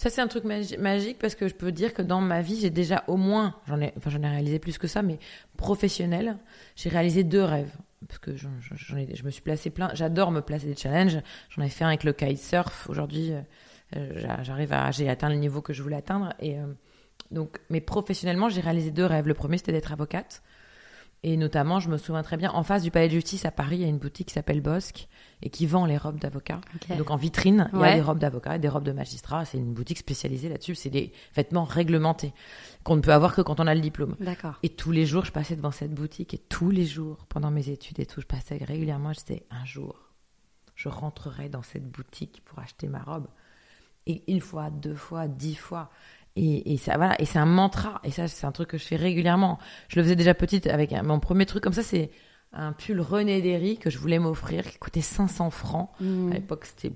[0.00, 2.70] Ça, c'est un truc magique parce que je peux dire que dans ma vie, j'ai
[2.70, 5.18] déjà au moins, j'en ai, enfin, j'en ai réalisé plus que ça, mais
[5.58, 6.38] professionnel,
[6.74, 7.76] j'ai réalisé deux rêves.
[8.08, 8.48] Parce que j'en,
[8.96, 9.90] ai, je me suis placé plein.
[9.92, 11.18] J'adore me placer des challenges.
[11.50, 12.88] J'en ai fait un avec le kitesurf.
[12.88, 13.34] Aujourd'hui,
[13.94, 16.32] euh, j'arrive à, j'ai atteint le niveau que je voulais atteindre.
[16.40, 16.64] Et euh,
[17.30, 19.28] donc, mais professionnellement, j'ai réalisé deux rêves.
[19.28, 20.42] Le premier, c'était d'être avocate.
[21.22, 23.76] Et notamment, je me souviens très bien, en face du palais de justice à Paris,
[23.76, 25.06] il y a une boutique qui s'appelle Bosque
[25.42, 26.62] et qui vend les robes d'avocat.
[26.96, 29.44] Donc en vitrine, il y a des robes d'avocat et des robes de magistrat.
[29.44, 30.74] C'est une boutique spécialisée là-dessus.
[30.74, 32.32] C'est des vêtements réglementés
[32.84, 34.16] qu'on ne peut avoir que quand on a le diplôme.
[34.18, 34.58] D'accord.
[34.62, 37.68] Et tous les jours, je passais devant cette boutique et tous les jours, pendant mes
[37.68, 39.12] études et tout, je passais régulièrement.
[39.12, 39.98] Je disais, un jour,
[40.74, 43.26] je rentrerai dans cette boutique pour acheter ma robe.
[44.06, 45.90] Et une fois, deux fois, dix fois.
[46.36, 48.00] Et, ça, voilà, et c'est un mantra.
[48.04, 49.58] Et ça, c'est un truc que je fais régulièrement.
[49.88, 52.10] Je le faisais déjà petite avec mon premier truc comme ça, c'est
[52.52, 55.90] un pull René Derry que je voulais m'offrir qui coûtait 500 francs.
[56.00, 56.30] Mmh.
[56.30, 56.92] À l'époque, c'était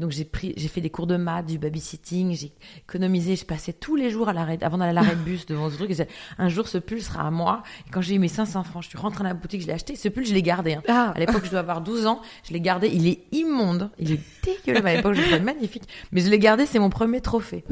[0.00, 3.74] donc j'ai pris, j'ai fait des cours de maths, du babysitting, j'ai économisé, je passais
[3.74, 5.90] tous les jours à l'arrêt, avant d'aller à l'arrêt de bus devant ce truc.
[5.90, 6.06] Et
[6.38, 7.62] un jour, ce pull sera à moi.
[7.86, 9.74] Et quand j'ai eu mes 500 francs, je suis rentrée dans la boutique, je l'ai
[9.74, 9.96] acheté.
[9.96, 10.74] Ce pull, je l'ai gardé.
[10.74, 10.82] Hein.
[10.88, 11.12] Ah.
[11.14, 12.88] À l'époque, je dois avoir 12 ans, je l'ai gardé.
[12.88, 14.84] Il est immonde, il est dégueulasse.
[14.86, 16.64] À l'époque, je trouvais magnifique, mais je l'ai gardé.
[16.64, 17.64] C'est mon premier trophée.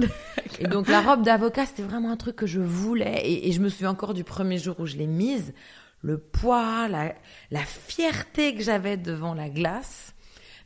[0.61, 3.23] et donc la robe d'avocat, c'était vraiment un truc que je voulais.
[3.25, 5.55] Et, et je me souviens encore du premier jour où je l'ai mise,
[6.03, 7.15] le poids, la,
[7.51, 10.15] la fierté que j'avais devant la glace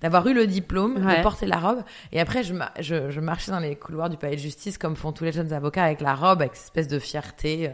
[0.02, 1.82] d'avoir eu le diplôme, de porter la robe.
[2.12, 5.12] Et après, je, je, je, marchais dans les couloirs du palais de justice, comme font
[5.12, 7.68] tous les jeunes avocats, avec la robe, avec cette espèce de fierté.
[7.68, 7.72] Euh,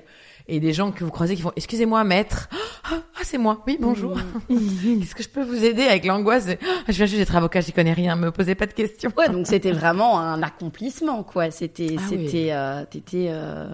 [0.51, 2.49] et des gens que vous croisez qui font Excusez-moi, maître.
[2.85, 3.63] Ah, ah c'est moi.
[3.67, 4.19] Oui, bonjour.
[4.49, 7.73] Qu'est-ce que je peux vous aider avec l'angoisse ah, Je viens juste d'être avocat, j'y
[7.73, 8.17] connais rien.
[8.17, 9.13] Me posez pas de questions.
[9.17, 11.51] Ouais, donc c'était vraiment un accomplissement, quoi.
[11.51, 13.27] C'était, ah c'était, euh, t'étais.
[13.29, 13.69] Euh...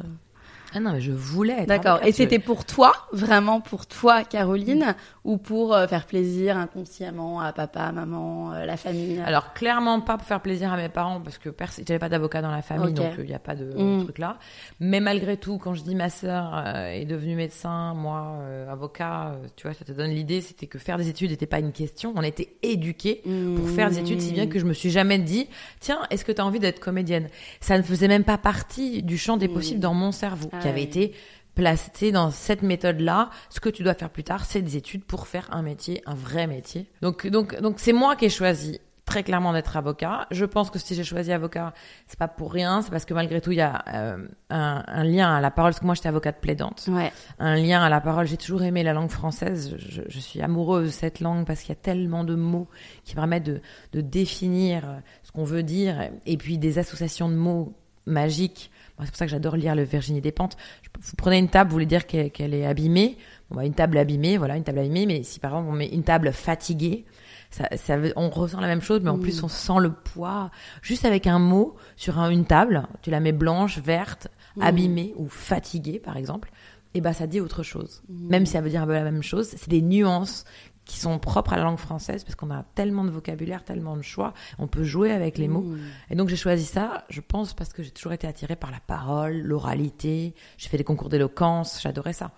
[0.74, 1.66] Ah non, mais je voulais.
[1.66, 2.00] D'accord.
[2.04, 7.52] Et c'était pour toi, vraiment pour toi, Caroline, ou pour euh, faire plaisir inconsciemment à
[7.52, 9.20] papa, maman, euh, la famille?
[9.24, 11.50] Alors clairement pas pour faire plaisir à mes parents parce que
[11.86, 14.02] j'avais pas d'avocat dans la famille, donc il n'y a pas de mm.
[14.02, 14.38] truc là.
[14.80, 19.68] Mais malgré tout, quand je dis ma sœur euh, est devenue médecin, moi avocat, tu
[19.68, 22.12] vois, ça te donne l'idée, c'était que faire des études n'était pas une question.
[22.16, 23.22] On était éduqués
[23.56, 25.46] pour faire des études, si bien que je me suis jamais dit,
[25.78, 27.28] tiens, est-ce que tu as envie d'être comédienne?
[27.60, 29.82] Ça ne faisait même pas partie du champ des possibles mm.
[29.82, 30.48] dans mon cerveau.
[30.52, 31.14] Ah qui avait été
[31.54, 33.30] placé dans cette méthode-là.
[33.50, 36.14] Ce que tu dois faire plus tard, c'est des études pour faire un métier, un
[36.14, 36.90] vrai métier.
[37.00, 40.26] Donc, donc, donc, c'est moi qui ai choisi très clairement d'être avocat.
[40.30, 41.74] Je pense que si j'ai choisi avocat,
[42.06, 45.34] c'est pas pour rien, c'est parce que malgré tout il y a euh, un, lien
[45.34, 45.72] à la parole.
[45.72, 47.12] Parce que moi j'étais avocate plaidante, ouais.
[47.38, 48.26] un lien à la parole.
[48.26, 49.76] J'ai toujours aimé la langue française.
[49.78, 52.66] Je, je, suis amoureuse de cette langue parce qu'il y a tellement de mots
[53.04, 53.60] qui permettent de,
[53.92, 57.74] de définir ce qu'on veut dire, et puis des associations de mots
[58.06, 60.56] magiques c'est pour ça que j'adore lire le Virginie Despentes.
[61.00, 63.18] Vous prenez une table, vous voulez dire qu'elle est abîmée.
[63.50, 65.06] Bon, bah, une table abîmée, voilà, une table abîmée.
[65.06, 67.04] Mais si par exemple on met une table fatiguée,
[67.50, 70.50] ça, ça on ressent la même chose, mais en plus on sent le poids.
[70.82, 74.28] Juste avec un mot sur une table, tu la mets blanche, verte,
[74.60, 76.50] abîmée ou fatiguée par exemple,
[76.94, 78.02] et bah ça dit autre chose.
[78.08, 80.44] Même si ça veut dire un peu la même chose, c'est des nuances
[80.84, 84.02] qui sont propres à la langue française parce qu'on a tellement de vocabulaire, tellement de
[84.02, 85.62] choix, on peut jouer avec les mots.
[85.62, 85.78] Mmh.
[86.10, 88.80] Et donc j'ai choisi ça, je pense, parce que j'ai toujours été attirée par la
[88.80, 90.34] parole, l'oralité.
[90.58, 92.32] J'ai fait des concours d'éloquence, j'adorais ça.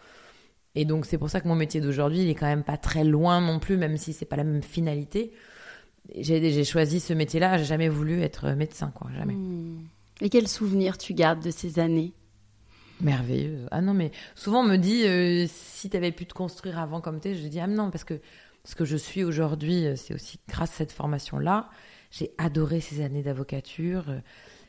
[0.74, 3.02] Et donc c'est pour ça que mon métier d'aujourd'hui, il est quand même pas très
[3.02, 5.32] loin non plus, même si c'est pas la même finalité.
[6.14, 9.34] J'ai choisi ce métier-là, j'ai jamais voulu être médecin, quoi, jamais.
[9.34, 9.88] Mmh.
[10.20, 12.14] Et quels souvenirs tu gardes de ces années?
[13.00, 13.66] Merveilleux.
[13.70, 17.00] Ah non, mais souvent on me dit euh, si tu avais pu te construire avant
[17.00, 18.20] comme tu es, je dis ah non, parce que
[18.64, 21.68] ce que je suis aujourd'hui, euh, c'est aussi grâce à cette formation-là.
[22.10, 24.06] J'ai adoré ces années d'avocature.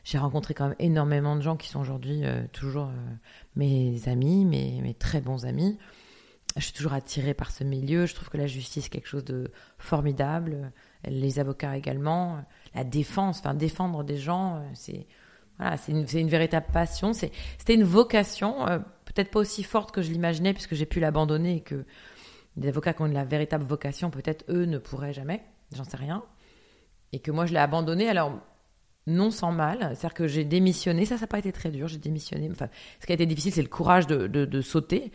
[0.04, 2.90] J'ai rencontré quand même énormément de gens qui sont aujourd'hui euh, toujours
[3.56, 5.78] mes amis, mes, mes, très bons amis.
[6.56, 8.04] je suis toujours attirée par ce milieu.
[8.04, 10.72] Je trouve que la justice est quelque chose de formidable.
[11.06, 12.44] Les avocats également.
[12.74, 15.06] La défense, enfin défendre des gens, c'est
[15.76, 17.12] c'est une, véritable passion.
[17.12, 21.56] C'était une vocation, euh, peut-être pas aussi forte que je l'imaginais, puisque j'ai pu l'abandonner
[21.56, 21.84] et que
[22.56, 25.42] des avocats qui ont la véritable vocation, peut-être eux ne pourraient jamais,
[25.74, 26.22] j'en sais rien.
[27.12, 28.38] Et que moi, je l'ai abandonné, alors
[29.06, 29.78] non sans mal.
[29.80, 32.48] C'est-à-dire que j'ai démissionné, ça, ça n'a pas été très dur, j'ai démissionné.
[32.50, 32.68] Enfin,
[33.00, 35.10] ce qui a été difficile, c'est le courage de, de, de sauter,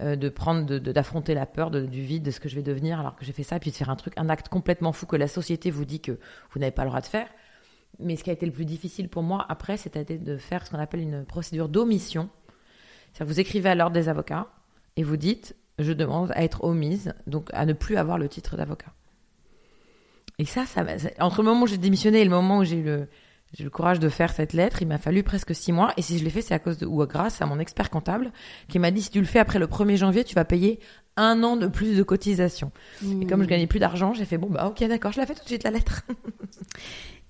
[0.00, 3.16] euh, de prendre, d'affronter la peur du vide, de ce que je vais devenir, alors
[3.16, 5.28] que j'ai fait ça, puis de faire un truc, un acte complètement fou que la
[5.28, 6.12] société vous dit que
[6.52, 7.28] vous n'avez pas le droit de faire.
[7.98, 10.70] Mais ce qui a été le plus difficile pour moi après, c'était de faire ce
[10.70, 12.28] qu'on appelle une procédure d'omission.
[13.12, 14.48] C'est-à-dire vous écrivez à l'ordre des avocats
[14.96, 18.56] et vous dites je demande à être omise, donc à ne plus avoir le titre
[18.56, 18.92] d'avocat.
[20.38, 20.84] Et ça, ça,
[21.20, 24.08] entre le moment où j'ai démissionné et le moment où j'ai eu le, courage de
[24.08, 24.82] faire cette lettre.
[24.82, 25.92] Il m'a fallu presque six mois.
[25.96, 28.32] Et si je l'ai fait, c'est à cause ou grâce à mon expert comptable
[28.68, 30.78] qui m'a dit si tu le fais après le 1er janvier, tu vas payer
[31.18, 32.70] un an de plus de cotisation.
[33.02, 33.50] Et comme je hmm.
[33.50, 35.64] gagnais plus d'argent, j'ai fait bon, bah, ok, d'accord, je la fais tout de suite,
[35.64, 36.02] la lettre.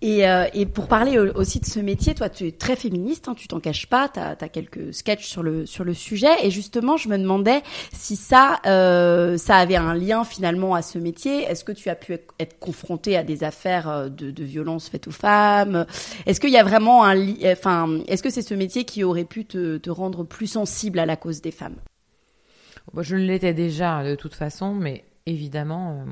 [0.00, 3.34] Et, euh, et, pour parler aussi de ce métier, toi, tu es très féministe, hein,
[3.34, 6.30] tu t'en caches pas, tu as, quelques sketchs sur le sur le sujet.
[6.44, 10.98] Et justement, je me demandais si ça, euh, ça avait un lien finalement à ce
[10.98, 11.42] métier.
[11.42, 15.08] Est-ce que tu as pu être confrontée à des affaires euh, de, de violences faites
[15.08, 15.84] aux femmes?
[16.26, 17.16] Est-ce qu'il y a vraiment un,
[17.50, 21.06] enfin, est-ce que c'est ce métier qui aurait pu te, te rendre plus sensible à
[21.06, 21.76] la cause des femmes?
[22.96, 26.04] Je l'étais déjà de toute façon, mais évidemment,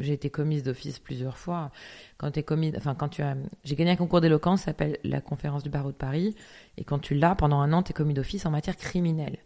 [0.00, 1.70] j'ai été commise d'office plusieurs fois
[2.18, 2.44] quand es
[2.76, 5.96] enfin quand tu as, j'ai gagné un concours d'éloquence, s'appelle la conférence du barreau de
[5.96, 6.34] Paris,
[6.76, 9.38] et quand tu l'as pendant un an, tu es commis d'office en matière criminelle.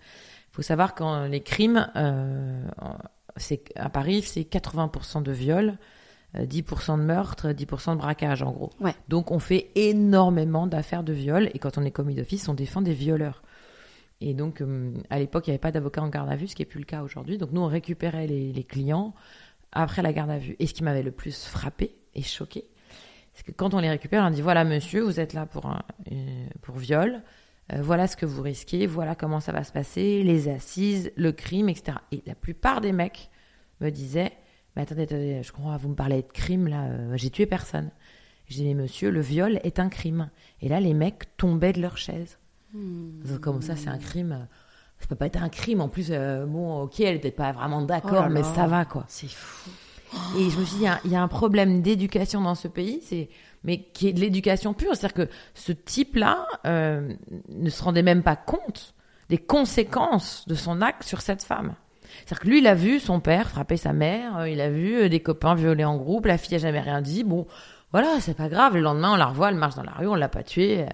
[0.50, 2.64] Il faut savoir que les crimes, euh,
[3.36, 5.76] c'est à Paris, c'est 80% de viols.
[6.34, 8.70] 10% de meurtre, 10% de braquage en gros.
[8.80, 8.94] Ouais.
[9.08, 12.80] Donc on fait énormément d'affaires de viol et quand on est commis d'office, on défend
[12.80, 13.42] des violeurs.
[14.22, 16.54] Et donc euh, à l'époque, il n'y avait pas d'avocat en garde à vue, ce
[16.54, 17.38] qui n'est plus le cas aujourd'hui.
[17.38, 19.14] Donc nous, on récupérait les, clients
[19.72, 20.56] après la garde à vue.
[20.58, 22.64] Et ce qui m'avait le plus frappé, et choqué.
[23.34, 25.82] C'est que quand on les récupère, on dit voilà monsieur, vous êtes là pour, un,
[26.60, 27.22] pour viol,
[27.72, 31.32] euh, voilà ce que vous risquez, voilà comment ça va se passer, les assises, le
[31.32, 31.98] crime, etc.
[32.12, 33.30] Et la plupart des mecs
[33.80, 34.32] me disaient
[34.76, 37.90] mais attendez, attendez, je crois, vous me parlez de crime là, euh, j'ai tué personne.
[38.48, 40.30] Je dis mais monsieur, le viol est un crime.
[40.60, 42.38] Et là, les mecs tombaient de leur chaise.
[42.72, 43.38] Hmm.
[43.40, 44.46] Comme ça, c'est un crime
[45.02, 45.80] ça peut pas être un crime.
[45.80, 49.04] En plus, euh, bon, ok, elle n'était pas vraiment d'accord, oh mais ça va, quoi.
[49.08, 49.70] C'est fou.
[50.38, 53.30] Et je me suis dit, il y, a un problème d'éducation dans ce pays, c'est
[53.64, 54.94] mais qui est de l'éducation pure.
[54.94, 57.12] C'est-à-dire que ce type-là euh,
[57.48, 58.94] ne se rendait même pas compte
[59.30, 61.74] des conséquences de son acte sur cette femme.
[62.02, 65.08] C'est-à-dire que lui, il a vu son père frapper sa mère, euh, il a vu
[65.08, 67.24] des copains violer en groupe, la fille a jamais rien dit.
[67.24, 67.46] Bon,
[67.90, 68.74] voilà, c'est pas grave.
[68.74, 70.86] Le lendemain, on la revoit, elle marche dans la rue, on l'a pas tuée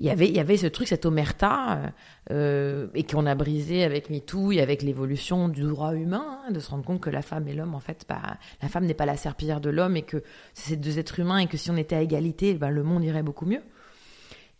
[0.00, 1.86] il y avait il y avait ce truc cette omerta euh,
[2.30, 6.58] euh, et qu'on a brisé avec MeToo et avec l'évolution du droit humain hein, de
[6.58, 8.20] se rendre compte que la femme et l'homme en fait bah,
[8.62, 10.22] la femme n'est pas la serpillière de l'homme et que
[10.54, 13.22] c'est deux êtres humains et que si on était à égalité bah, le monde irait
[13.22, 13.62] beaucoup mieux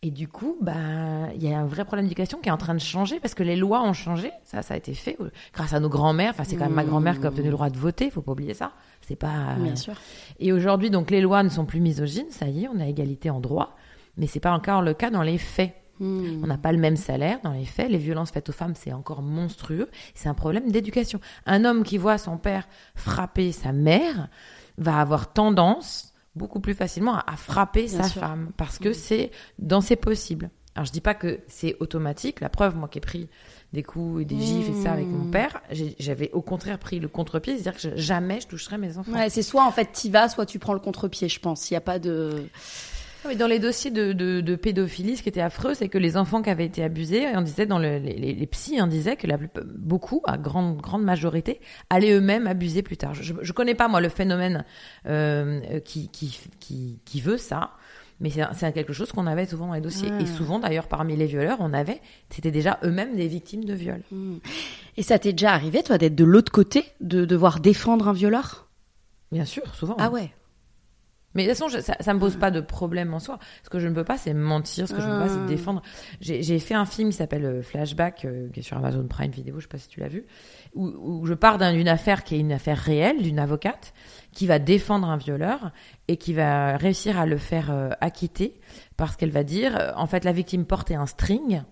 [0.02, 0.72] et du coup, bah,
[1.34, 3.42] il y a un vrai problème d'éducation qui est en train de changer parce que
[3.42, 4.32] les lois ont changé.
[4.44, 6.30] Ça, ça a été fait euh, grâce à nos grands-mères.
[6.30, 8.10] Enfin, c'est quand même ma grand-mère qui a obtenu le droit de voter.
[8.10, 8.72] Faut pas oublier ça.
[9.02, 9.56] C'est pas.
[9.58, 9.92] Bien sûr.
[10.38, 12.30] Et aujourd'hui, donc, les lois ne sont plus misogynes.
[12.30, 13.76] Ça y est, on a égalité en droit
[14.16, 15.74] mais c'est pas encore le cas dans les faits.
[15.98, 16.42] Hmm.
[16.42, 17.90] On n'a pas le même salaire dans les faits.
[17.90, 19.90] Les violences faites aux femmes, c'est encore monstrueux.
[20.14, 21.20] C'est un problème d'éducation.
[21.46, 24.28] Un homme qui voit son père frapper sa mère
[24.78, 28.94] va avoir tendance beaucoup plus facilement à, frapper sa femme parce que hmm.
[28.94, 30.50] c'est dans ses possibles.
[30.74, 32.40] Alors je dis pas que c'est automatique.
[32.40, 33.28] La preuve, moi qui ai pris
[33.72, 35.30] des coups et des gifs et ça avec mon hmm.
[35.30, 35.60] père,
[35.98, 39.12] j'avais au contraire pris le contre-pied, c'est-à-dire que jamais je toucherais mes enfants.
[39.12, 41.70] Ouais, c'est soit en fait tu vas, soit tu prends le contre-pied, je pense.
[41.70, 42.46] Il n'y a pas de
[43.36, 46.50] dans les dossiers de, de, pédophilie, ce qui était affreux, c'est que les enfants qui
[46.50, 50.22] avaient été abusés, on disait dans le, les, les, psys, on disait que la beaucoup,
[50.24, 53.14] à grande grande majorité, allaient eux-mêmes abuser plus tard.
[53.14, 54.64] Je, je connais pas moi le phénomène
[55.06, 57.72] euh, qui, qui, qui qui veut ça,
[58.20, 60.10] mais c'est quelque chose qu'on avait souvent dans les dossiers.
[60.20, 64.02] Et souvent, d'ailleurs, parmi les violeurs, on avait, c'était déjà eux-mêmes des victimes de viol.
[64.12, 64.36] Hmm.
[64.98, 68.68] Et ça t'est déjà arrivé, toi, d'être de l'autre côté, de devoir défendre un violeur?
[69.32, 69.96] Bien sûr, souvent.
[69.98, 70.30] Ah ouais.
[71.34, 73.38] Mais de toute façon, ça, ça me pose pas de problème en soi.
[73.62, 74.88] Ce que je ne peux pas, c'est mentir.
[74.88, 75.46] Ce que je ne peux pas, c'est ah.
[75.46, 75.82] défendre.
[76.20, 79.56] J'ai fait un film qui s'appelle euh, Flashback, euh, qui est sur Amazon Prime Vidéo,
[79.58, 80.24] je sais pas si tu l'as vu,
[80.74, 83.94] où, où, je pars d'une affaire qui est une affaire réelle, d'une avocate
[84.32, 85.72] qui va défendre un violeur
[86.08, 88.60] et qui va réussir à le faire euh, acquitter
[88.96, 91.62] parce qu'elle va dire, en fait, la victime portait un string.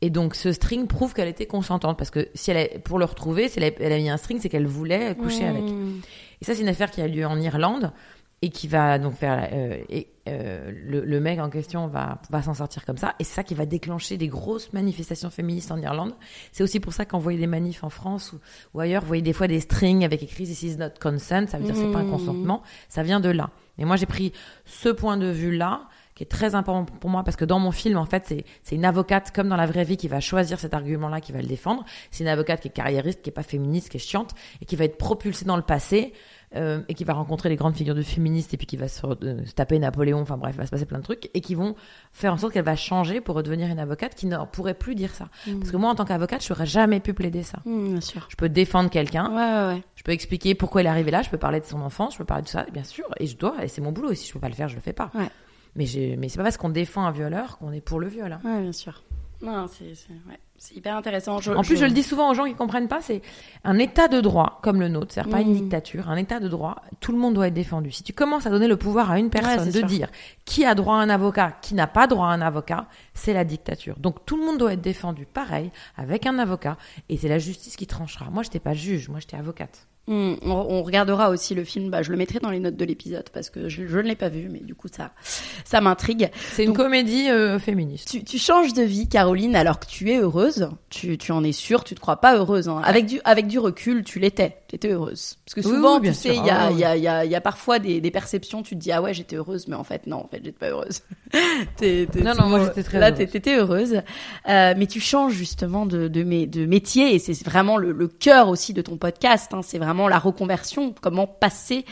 [0.00, 3.04] Et donc ce string prouve qu'elle était consentante parce que si elle a, pour le
[3.04, 5.62] retrouver, si elle a, elle a mis un string, c'est qu'elle voulait coucher avec.
[5.62, 6.00] Hmm.
[6.42, 7.92] Et ça, c'est une affaire qui a lieu en Irlande
[8.44, 12.42] et qui va donc faire euh, et euh, le, le mec en question va va
[12.42, 13.14] s'en sortir comme ça.
[13.18, 16.12] Et c'est ça qui va déclencher des grosses manifestations féministes en Irlande.
[16.52, 18.40] C'est aussi pour ça qu'on voyait des manifs en France ou,
[18.74, 21.56] ou ailleurs vous voyez des fois des strings avec écrit this is not consent ça
[21.56, 22.10] veut dire c'est pas un Mmh.
[22.10, 23.48] consentement ça vient de là.
[23.78, 24.32] Et moi j'ai pris
[24.66, 27.72] ce point de vue là qui est très important pour moi parce que dans mon
[27.72, 30.60] film en fait c'est c'est une avocate comme dans la vraie vie qui va choisir
[30.60, 31.82] cet argument là qui va le défendre.
[32.10, 34.76] C'est une avocate qui est carriériste qui est pas féministe qui est chiante et qui
[34.76, 36.12] va être propulsée dans le passé
[36.56, 39.06] euh, et qui va rencontrer les grandes figures de féministes et puis qui va se,
[39.06, 41.54] euh, se taper Napoléon, enfin bref, il va se passer plein de trucs et qui
[41.54, 41.74] vont
[42.12, 45.14] faire en sorte qu'elle va changer pour redevenir une avocate qui ne pourrait plus dire
[45.14, 45.28] ça.
[45.58, 47.58] Parce que moi, en tant qu'avocate, je n'aurais jamais pu plaider ça.
[47.64, 48.26] Mmh, bien sûr.
[48.30, 49.36] Je peux défendre quelqu'un, Ouais,
[49.68, 49.82] ouais, ouais.
[49.96, 52.18] je peux expliquer pourquoi il est arrivé là, je peux parler de son enfance, je
[52.18, 54.28] peux parler de ça, bien sûr, et je dois, et c'est mon boulot, et si
[54.28, 55.10] je peux pas le faire, je le fais pas.
[55.14, 55.28] Ouais.
[55.76, 55.86] Mais,
[56.18, 58.32] mais c'est pas parce qu'on défend un violeur qu'on est pour le viol.
[58.32, 58.40] hein.
[58.44, 59.02] Ouais, bien sûr.
[59.42, 59.84] Non, c'est-
[60.28, 60.38] ouais.
[60.56, 61.40] C'est hyper intéressant.
[61.40, 63.20] Je- En plus, je le dis souvent aux gens qui comprennent pas, c'est
[63.64, 65.56] un état de droit comme le nôtre, c'est-à-dire pas une Mm.
[65.60, 67.90] dictature, un état de droit, tout le monde doit être défendu.
[67.90, 69.86] Si tu commences à donner le pouvoir à une personne de sûr.
[69.86, 70.08] dire
[70.46, 73.44] qui a droit à un avocat, qui n'a pas droit à un avocat, c'est la
[73.44, 73.96] dictature.
[73.98, 76.78] Donc tout le monde doit être défendu pareil, avec un avocat,
[77.10, 78.30] et c'est la justice qui tranchera.
[78.30, 79.86] Moi, j'étais pas juge, moi j'étais avocate.
[80.06, 81.88] Hmm, on, on regardera aussi le film.
[81.88, 84.16] Bah, je le mettrai dans les notes de l'épisode parce que je, je ne l'ai
[84.16, 85.12] pas vu, mais du coup ça,
[85.64, 86.28] ça m'intrigue.
[86.52, 88.10] C'est une comédie euh, féministe.
[88.10, 90.43] Tu, tu changes de vie, Caroline, alors que tu es heureuse.
[90.90, 91.84] Tu, tu en es sûre.
[91.84, 92.68] Tu te crois pas heureuse.
[92.68, 92.80] hein.
[92.84, 94.58] Avec du avec du recul, tu l'étais.
[94.68, 95.36] Tu étais heureuse.
[95.44, 97.24] Parce que souvent, oui, tu sais, il y a il y a il y a
[97.24, 98.62] il y a parfois des, des perceptions.
[98.62, 100.68] Tu te dis ah ouais j'étais heureuse, mais en fait non, en fait j'étais pas
[100.70, 101.00] heureuse.
[101.76, 103.18] T'es- t'es- Non, non, moi, j'étais très Là, heureuse.
[103.18, 103.94] t'é- t'étais heureuse.
[104.48, 108.08] Euh, mais tu changes justement de de, mé- de métier et c'est vraiment le, le
[108.08, 109.52] cœur aussi de ton podcast.
[109.54, 109.60] Hein.
[109.62, 110.94] C'est vraiment la reconversion.
[111.00, 111.84] Comment passer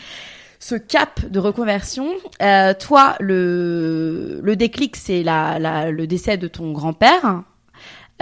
[0.61, 2.09] ce cap de reconversion.
[2.41, 7.43] Euh, toi, le, le déclic, c'est la, la, le décès de ton grand-père.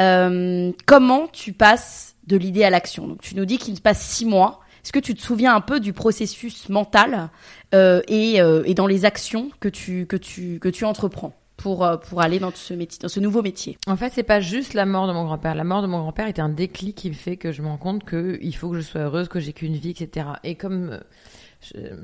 [0.00, 4.00] Euh, comment tu passes de l'idée à l'action Donc, tu nous dis qu'il se passe
[4.00, 4.60] six mois.
[4.82, 7.28] Est-ce que tu te souviens un peu du processus mental
[7.74, 11.86] euh, et, euh, et dans les actions que tu que tu que tu entreprends pour
[12.08, 13.76] pour aller dans ce métier, dans ce nouveau métier?
[13.86, 15.54] En fait, c'est pas juste la mort de mon grand-père.
[15.54, 18.04] La mort de mon grand-père était un déclic qui fait que je me rends compte
[18.04, 20.28] que il faut que je sois heureuse, que j'ai qu'une vie, etc.
[20.44, 20.98] Et comme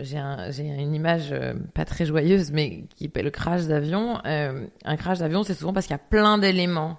[0.01, 1.35] j'ai un, j'ai une image
[1.73, 4.19] pas très joyeuse, mais qui est le crash d'avion.
[4.27, 6.99] un crash d'avion, c'est souvent parce qu'il y a plein d'éléments.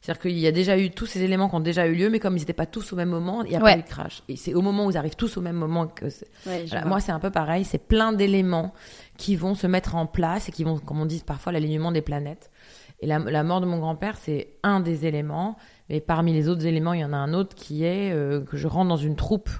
[0.00, 2.20] C'est-à-dire qu'il y a déjà eu tous ces éléments qui ont déjà eu lieu, mais
[2.20, 3.72] comme ils n'étaient pas tous au même moment, il n'y a Ouais.
[3.74, 4.22] pas eu de crash.
[4.28, 6.84] Et c'est au moment où ils arrivent tous au même moment que c'est- ouais, voilà,
[6.86, 7.64] moi, c'est un peu pareil.
[7.64, 8.72] C'est plein d'éléments
[9.16, 12.02] qui vont se mettre en place et qui vont, comme on dit parfois, l'alignement des
[12.02, 12.50] planètes.
[13.00, 15.56] Et la, la mort de mon grand-père, c'est un des éléments.
[15.88, 18.56] Mais parmi les autres éléments, il y en a un autre qui est euh, que
[18.56, 19.50] je rentre dans une troupe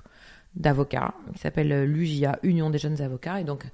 [0.55, 3.41] d'avocats qui s'appelle euh, l'UJA, Union des jeunes avocats.
[3.41, 3.65] Et donc,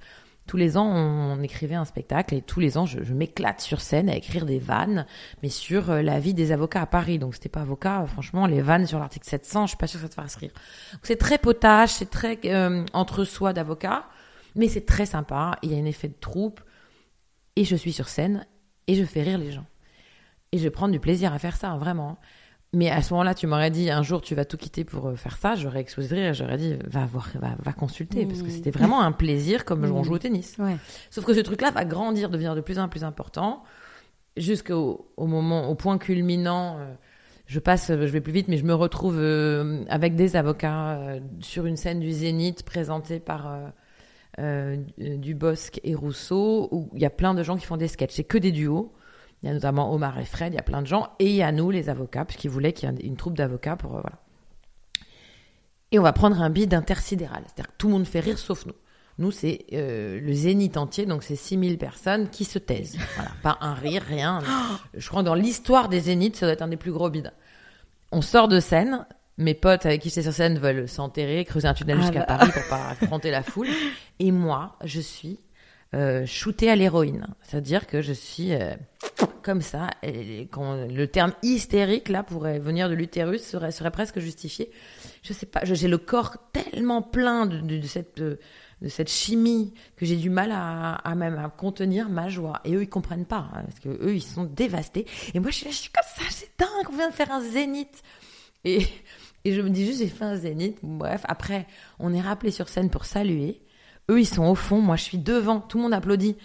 [0.47, 4.09] tous les ans, on, écrivait un spectacle et tous les ans, je, m'éclate sur scène
[4.09, 5.05] à écrire des vannes,
[5.41, 7.17] mais sur euh, la vie des avocats à Paris.
[7.17, 10.05] Donc, c'était pas avocat, franchement, les vannes sur l'article 700, je suis pas sûre que
[10.05, 10.51] ça te fasse rire.
[11.01, 14.05] C'est très potage, c'est très euh, entre-soi d'avocats,
[14.55, 15.57] mais c'est très sympa.
[15.63, 16.61] Il y a un effet de troupe
[17.55, 18.45] et je suis sur scène
[18.87, 19.65] et je fais rire les gens.
[20.51, 22.17] Et je prends du plaisir à faire ça, hein, vraiment.
[22.75, 25.15] Mais à ce moment-là, tu m'aurais dit un jour tu vas tout quitter pour euh,
[25.15, 28.49] faire ça, j'aurais explosé de rire, j'aurais dit va voir, va, va consulter parce que
[28.49, 30.55] c'était vraiment un plaisir comme on joue au tennis.
[30.59, 30.75] ouais.
[31.09, 33.63] Sauf que ce truc-là va grandir, devenir de plus en plus important,
[34.37, 36.77] jusqu'au au moment, au point culminant.
[36.79, 36.93] euh,
[37.47, 41.19] je passe, je vais plus vite, mais je me retrouve euh, avec des avocats euh,
[41.41, 43.71] sur une scène du Zénith présentée par
[44.97, 48.15] Dubosc et Rousseau, où il y a plein de gens qui font des sketchs.
[48.15, 48.91] C'est que des duos.
[49.45, 51.09] Il y a notamment Omar et Fred, il y a plein de gens.
[51.19, 53.75] Et il y a nous, les avocats, puisqu'ils voulaient qu'il y ait une troupe d'avocats
[53.75, 53.95] pour.
[53.95, 54.17] euh, voilà.
[55.91, 57.43] Et on va prendre un bid intersidéral.
[57.45, 58.73] C'est-à-dire que tout le monde fait rire sauf nous.
[59.19, 62.97] Nous, c'est euh, le zénith entier, donc c'est 6000 personnes qui se taisent.
[63.15, 64.41] Voilà, pas un rire, rien.
[64.95, 67.29] Je crois que dans l'histoire des zéniths, ça doit être un des plus gros bids.
[68.11, 69.05] On sort de scène,
[69.37, 72.25] mes potes avec qui j'étais sur scène veulent s'enterrer, creuser un tunnel Ah jusqu'à bah.
[72.25, 73.67] Paris pour pas affronter la foule.
[74.17, 75.39] Et moi, je suis
[75.95, 77.27] euh, shootée à l'héroïne.
[77.41, 78.73] C'est-à-dire que je suis euh,
[79.41, 79.89] comme ça.
[80.03, 84.71] Et quand le terme hystérique, là, pourrait venir de l'utérus, serait, serait presque justifié.
[85.23, 88.17] Je sais pas, j'ai le corps tellement plein de, cette...
[88.17, 88.39] de-
[88.81, 92.73] de cette chimie que j'ai du mal à, à même à contenir ma joie et
[92.75, 95.65] eux ils comprennent pas hein, parce que eux ils sont dévastés et moi je suis,
[95.65, 98.03] là, je suis comme ça c'est dingue on vient de faire un zénith
[98.65, 98.85] et,
[99.45, 101.67] et je me dis juste j'ai fait un zénith bref après
[101.99, 103.61] on est rappelé sur scène pour saluer
[104.09, 106.35] eux ils sont au fond moi je suis devant tout le monde applaudit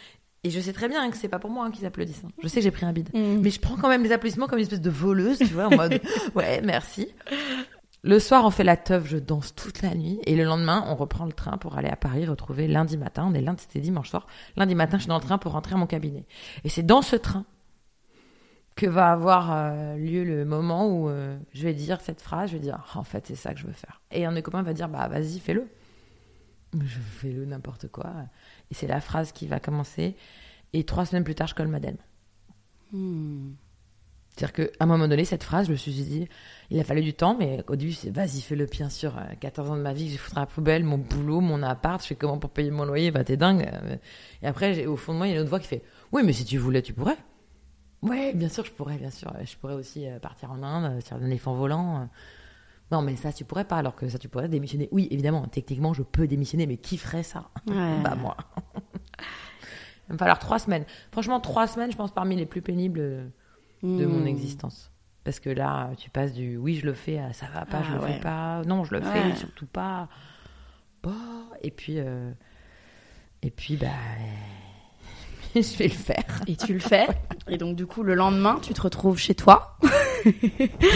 [0.43, 2.31] et je sais très bien que c'est pas pour moi hein, qu'ils applaudissent hein.
[2.43, 3.41] je sais que j'ai pris un bide Mm.
[3.43, 5.77] mais je prends quand même les applaudissements comme une espèce de voleuse tu vois en
[5.77, 6.01] mode
[6.35, 7.09] ouais merci
[8.03, 10.21] le soir, on fait la teuf, je danse toute la nuit.
[10.25, 13.27] Et le lendemain, on reprend le train pour aller à Paris retrouver lundi matin.
[13.31, 14.27] On est lundi, c'était dimanche soir.
[14.57, 16.25] Lundi matin, je suis dans le train pour rentrer à mon cabinet.
[16.65, 17.45] Et c'est dans ce train
[18.75, 22.49] que va avoir euh, lieu le moment où euh, je vais dire cette phrase.
[22.49, 24.01] Je vais dire, Ah, en fait, c'est ça que je veux faire.
[24.13, 25.67] Et un de mes copains va dire, bah, vas-y, fais-le.
[26.81, 28.13] Je fais le n'importe quoi.
[28.71, 30.17] Et c'est la phrase qui va commencer.
[30.73, 31.97] Et trois semaines plus tard, je colle ma dème.
[32.93, 33.53] Hmm.
[34.37, 36.29] C'est-à-dire qu'à un moment donné, cette phrase, je me suis dit,
[36.71, 39.19] il a fallu du temps, mais au début, c'est vas-y, fais-le bien sûr.
[39.19, 42.01] euh, 14 ans de ma vie, je foutre à la poubelle, mon boulot, mon appart,
[42.01, 43.69] je fais comment pour payer mon loyer, bah t'es dingue.
[43.73, 43.97] euh.
[44.43, 45.83] Et après, au fond de moi, il y a une autre voix qui fait,
[46.13, 47.19] oui, mais si tu voulais, tu pourrais.
[48.03, 49.31] Ouais, bien sûr, je pourrais, bien sûr.
[49.45, 52.09] Je pourrais aussi euh, partir en Inde, euh, sur un éléphant volant.
[52.91, 54.89] Non, mais ça, tu pourrais pas, alors que ça, tu pourrais démissionner.
[54.91, 57.51] Oui, évidemment, techniquement, je peux démissionner, mais qui ferait ça?
[57.67, 58.01] Ouais.
[58.03, 58.37] Bah, moi.
[59.19, 60.85] Il va me falloir trois semaines.
[61.13, 63.27] Franchement, trois semaines, je pense, parmi les plus pénibles euh,
[63.83, 64.27] de mon Hmm.
[64.27, 64.91] existence.
[65.23, 67.83] Parce que là, tu passes du oui, je le fais à ça va pas, Ah,
[67.83, 68.15] je le ouais.
[68.15, 69.13] fais pas, non, je le Ouais.
[69.13, 70.09] fais, surtout pas.
[71.03, 71.13] Bah,
[71.63, 72.33] et puis, euh,
[73.43, 73.87] et puis, bah,
[75.55, 76.25] je vais le faire.
[76.47, 77.07] Et tu le fais.
[77.49, 79.77] Et donc, du coup, le lendemain, tu te retrouves chez toi.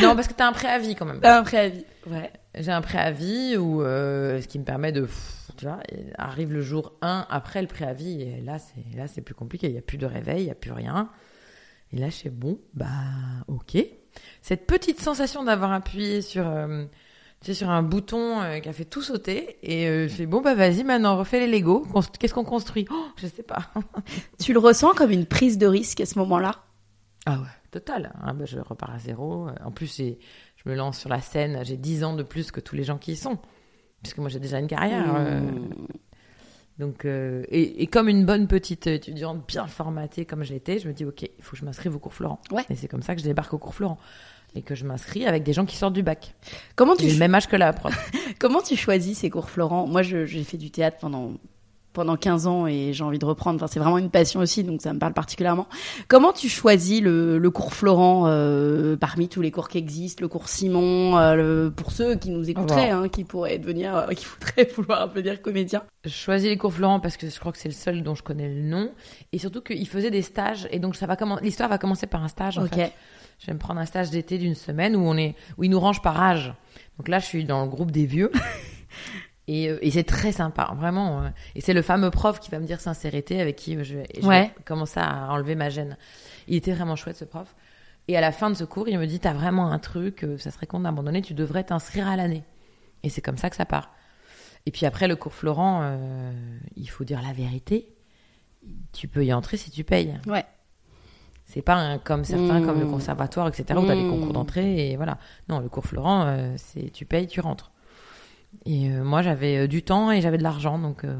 [0.02, 1.20] non, parce que t'as un préavis quand même.
[1.20, 1.84] T'as un préavis.
[2.06, 2.30] Ouais.
[2.56, 5.08] J'ai un préavis où, euh, ce qui me permet de,
[5.56, 5.80] tu vois,
[6.18, 9.66] arrive le jour 1 après le préavis et là, c'est, là, c'est plus compliqué.
[9.66, 11.10] Il n'y a plus de réveil, il n'y a plus rien.
[11.92, 12.86] Et là, je fais bon, bah,
[13.48, 13.76] ok.
[14.40, 16.84] Cette petite sensation d'avoir appuyé sur, euh,
[17.46, 20.40] sais, sur un bouton euh, qui a fait tout sauter et euh, je fais bon,
[20.40, 21.86] bah, vas-y, maintenant, refais les Lego.
[22.18, 22.86] Qu'est-ce qu'on construit?
[22.90, 23.70] Oh, je sais pas.
[24.38, 26.62] Tu le ressens comme une prise de risque à ce moment-là?
[27.26, 28.12] Ah ouais, total.
[28.22, 29.48] Ah bah, je repars à zéro.
[29.64, 31.60] En plus, je me lance sur la scène.
[31.64, 33.38] J'ai 10 ans de plus que tous les gens qui y sont.
[34.02, 35.14] Puisque moi, j'ai déjà une carrière.
[35.16, 35.68] euh, Hmm.
[36.78, 40.88] donc, euh, et, et comme une bonne petite étudiante bien formatée comme je l'étais, je
[40.88, 42.40] me dis, OK, il faut que je m'inscrive au cours Florent.
[42.50, 42.64] Ouais.
[42.68, 43.98] Et c'est comme ça que je débarque au cours Florent.
[44.54, 46.34] Et que je m'inscris avec des gens qui sortent du bac.
[46.76, 48.12] Comment tu, le même âge que la prof.
[48.38, 49.86] comment tu choisis ces cours Florent?
[49.86, 51.32] Moi, j'ai fait du théâtre pendant
[51.94, 53.56] pendant 15 ans et j'ai envie de reprendre.
[53.56, 55.66] Enfin, c'est vraiment une passion aussi, donc ça me parle particulièrement.
[56.08, 60.28] Comment tu choisis le, le cours Florent euh, parmi tous les cours qui existent, le
[60.28, 64.26] cours Simon, euh, le- pour ceux qui nous écouteraient, hein, qui pourraient devenir, euh, qui
[64.26, 65.82] voudraient vouloir devenir comédien?
[66.04, 68.22] Je choisis les cours Florent parce que je crois que c'est le seul dont je
[68.22, 68.90] connais le nom.
[69.32, 70.68] Et surtout qu'il faisait des stages.
[70.70, 72.58] Et donc, ça va commen- l'histoire va commencer par un stage.
[72.58, 72.92] En fait.
[73.40, 75.80] Je vais me prendre un stage d'été d'une semaine où on est, où ils nous
[75.80, 76.52] rangent par âge.
[76.98, 78.30] Donc là, je suis dans le groupe des vieux.
[79.46, 81.22] Et, euh, et c'est très sympa, vraiment.
[81.22, 81.28] euh.
[81.54, 84.46] Et c'est le fameux prof qui va me dire sincérité avec qui je, je Ouais.
[84.56, 85.96] vais commencer à enlever ma gêne.
[86.48, 87.54] Il était vraiment chouette, ce prof.
[88.08, 90.38] Et à la fin de ce cours, il me dit, t'as vraiment un truc, euh,
[90.38, 92.42] ça serait con d'abandonner, tu devrais t'inscrire à l'année.
[93.02, 93.90] Et c'est comme ça que ça part.
[94.66, 96.32] Et puis après, le cours Florent, euh,
[96.76, 97.88] il faut dire la vérité.
[98.94, 100.14] Tu peux y entrer si tu payes.
[100.26, 100.44] Ouais.
[101.44, 102.66] C'est pas un, comme certains, Mmh.
[102.66, 104.10] comme le conservatoire, etc., où t'as des Mmh.
[104.10, 105.18] concours d'entrée et voilà.
[105.50, 107.72] Non, le cours Florent, euh, c'est tu payes, tu rentres.
[108.66, 111.04] Et euh, moi, j'avais euh, du temps et j'avais de l'argent, donc.
[111.04, 111.14] euh,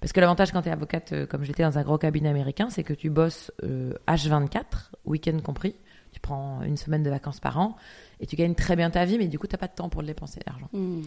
[0.00, 2.82] Parce que l'avantage quand t'es avocate, euh, comme j'étais dans un gros cabinet américain, c'est
[2.82, 5.74] que tu bosses euh, H24, week-end compris.
[6.12, 7.76] Tu prends une semaine de vacances par an
[8.20, 10.00] et tu gagnes très bien ta vie, mais du coup, t'as pas de temps pour
[10.00, 10.68] le dépenser, l'argent.
[10.72, 11.02] Hmm.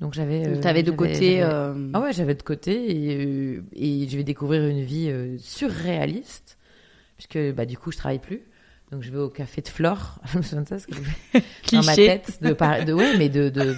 [0.00, 0.46] Donc j'avais.
[0.48, 1.42] Euh, t'avais de côté.
[1.42, 6.58] euh, ah ouais, j'avais de côté et, et je vais découvrir une vie euh, surréaliste
[7.16, 8.42] puisque bah du coup je travaille plus.
[8.94, 11.40] Donc je vais au café de Flore, je me souviens de ça parce que je-
[11.76, 13.72] dans ma tête de, Paris- de ouais mais de, de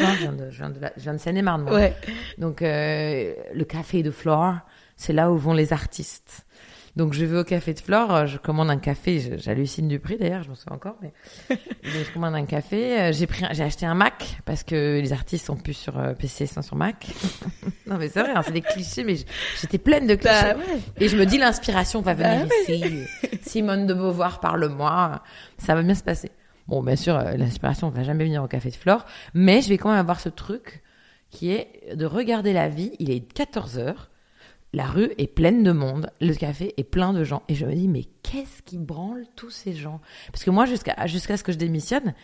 [0.00, 1.62] hein, je viens de, je viens de, la- je viens de Seine-et-Marne.
[1.62, 1.74] moi.
[1.74, 1.96] Ouais.
[2.38, 4.54] Donc euh, le café de Flore,
[4.96, 6.46] c'est là où vont les artistes.
[6.94, 10.18] Donc je vais au café de Flore, euh, je commande un café, j'hallucine du prix
[10.18, 11.12] d'ailleurs, je m'en souviens encore, mais
[11.82, 15.46] je commande un café, euh, j'ai pris, j'ai acheté un Mac parce que les artistes
[15.46, 17.06] sont plus sur euh, PC, sont sur Mac.
[17.86, 19.16] non mais c'est vrai, hein, c'est des clichés, mais
[19.58, 20.52] j'étais pleine de clichés.
[20.54, 20.80] Bah ouais.
[20.98, 23.04] Et je me dis l'inspiration va venir Bah ici.
[23.42, 25.22] Simone de Beauvoir parle-moi,
[25.56, 26.30] ça va bien se passer.
[26.68, 29.88] Bon, bien sûr, l'inspiration va jamais venir au café de Flore, mais je vais quand
[29.88, 30.82] même avoir ce truc
[31.30, 32.92] qui est de regarder la vie.
[32.98, 34.10] Il est 14 heures,
[34.72, 37.74] la rue est pleine de monde, le café est plein de gens, et je me
[37.74, 40.00] dis mais qu'est-ce qui branle tous ces gens?
[40.32, 42.14] Parce que moi, jusqu'à jusqu'à ce que je démissionne,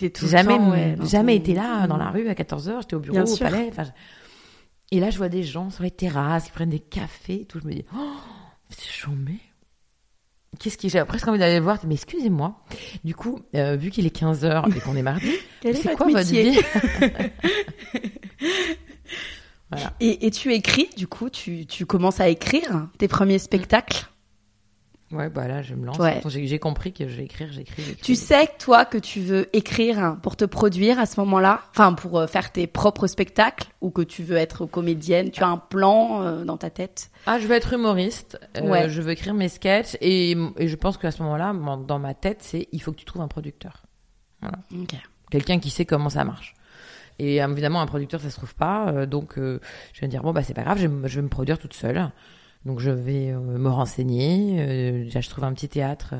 [0.00, 2.80] j'ai jamais temps, ouais, dans jamais été là dans la rue à 14 heures.
[2.82, 3.48] J'étais au bureau, Bien au sûr.
[3.50, 3.66] palais.
[3.70, 3.84] enfin,
[4.90, 7.42] Et là, je vois des gens sur les terrasses qui prennent des cafés.
[7.42, 7.98] et Tout, je me dis, oh,
[8.70, 9.34] c'est chambé.
[10.58, 11.78] Qu'est-ce qui j'ai presque envie d'aller le voir.
[11.86, 12.58] Mais excusez-moi.
[13.04, 15.30] Du coup, euh, vu qu'il est 15 heures et qu'on est mardi,
[15.62, 16.58] c'est quoi votre vie?
[19.70, 19.92] Voilà.
[20.00, 24.06] Et, et tu écris, du coup, tu, tu commences à écrire tes premiers spectacles?
[25.10, 25.96] Ouais, bah là, je me lance.
[25.98, 26.20] Ouais.
[26.26, 27.96] J'ai compris que je vais écrire, j'écris.
[28.02, 32.18] Tu sais, toi, que tu veux écrire pour te produire à ce moment-là, enfin, pour
[32.18, 36.20] euh, faire tes propres spectacles, ou que tu veux être comédienne, tu as un plan
[36.22, 37.10] euh, dans ta tête?
[37.24, 38.38] Ah, je veux être humoriste.
[38.58, 38.90] euh, Ouais.
[38.90, 39.96] Je veux écrire mes sketchs.
[40.02, 43.06] Et, et je pense qu'à ce moment-là, dans ma tête, c'est il faut que tu
[43.06, 43.84] trouves un producteur.
[44.42, 44.94] Ok.
[45.30, 46.54] quelqu'un qui sait comment ça marche.
[47.18, 48.92] Et évidemment, un producteur, ça se trouve pas.
[48.92, 49.60] euh, donc, euh,
[49.92, 51.58] je vais me dire, bon, bah, c'est pas grave, je vais, je vais me produire
[51.58, 52.10] toute seule.
[52.64, 55.02] Donc, je vais euh, me renseigner.
[55.04, 56.14] Déjà, je trouve un petit théâtre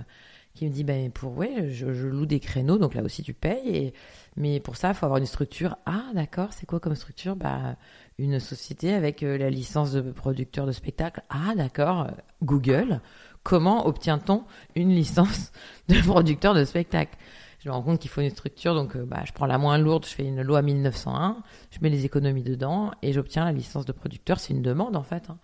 [0.55, 3.33] qui me dit ben pour ouais je, je loue des créneaux donc là aussi tu
[3.33, 3.95] payes et
[4.37, 7.37] mais pour ça il faut avoir une structure ah d'accord c'est quoi comme structure?
[7.37, 7.77] Bah
[8.19, 12.09] une société avec la licence de producteur de spectacle ah d'accord
[12.43, 13.01] Google
[13.45, 14.43] comment obtient-on
[14.75, 15.53] une licence
[15.89, 17.17] de producteur de spectacle?
[17.59, 19.79] Je me rends compte qu'il faut une structure donc euh, bah je prends la moins
[19.79, 21.39] lourde je fais une loi 1901
[21.71, 25.03] je mets les économies dedans et j'obtiens la licence de producteur c'est une demande en
[25.03, 25.39] fait hein.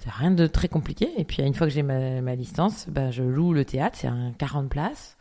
[0.00, 1.10] C'est rien de très compliqué.
[1.18, 3.98] Et puis, une fois que j'ai ma, licence, bah, je loue le théâtre.
[4.00, 5.16] C'est un 40 places.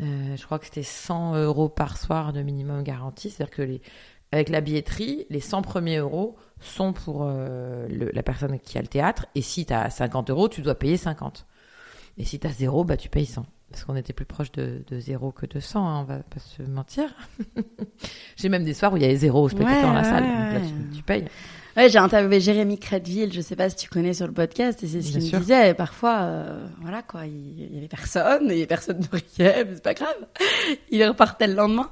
[0.00, 3.30] Euh, je crois que c'était 100 euros par soir de minimum garantie.
[3.30, 3.82] C'est-à-dire que les,
[4.30, 8.88] avec la billetterie, les 100 premiers euros sont pour euh, la personne qui a le
[8.88, 9.26] théâtre.
[9.34, 11.46] Et si tu as 50 euros, tu dois payer 50.
[12.18, 13.46] Et si tu as zéro, bah, tu payes 100.
[13.72, 16.38] Parce qu'on était plus proche de, de zéro que de 100, hein, on va pas
[16.38, 17.04] se mentir.
[18.36, 20.22] j'ai même des soirs où il y avait zéro spectateur ouais, dans la salle.
[20.22, 21.24] Ouais, donc là, tu, tu payes.
[21.76, 24.86] Ouais, j'ai interviewé Jérémy Crédville, je sais pas si tu connais sur le podcast, et
[24.86, 25.72] c'est ce qu'il me disait.
[25.72, 29.94] Parfois, euh, voilà quoi, il, y avait personne, et personne ne riait, mais c'est pas
[29.94, 30.14] grave.
[30.90, 31.90] Il repartait le lendemain.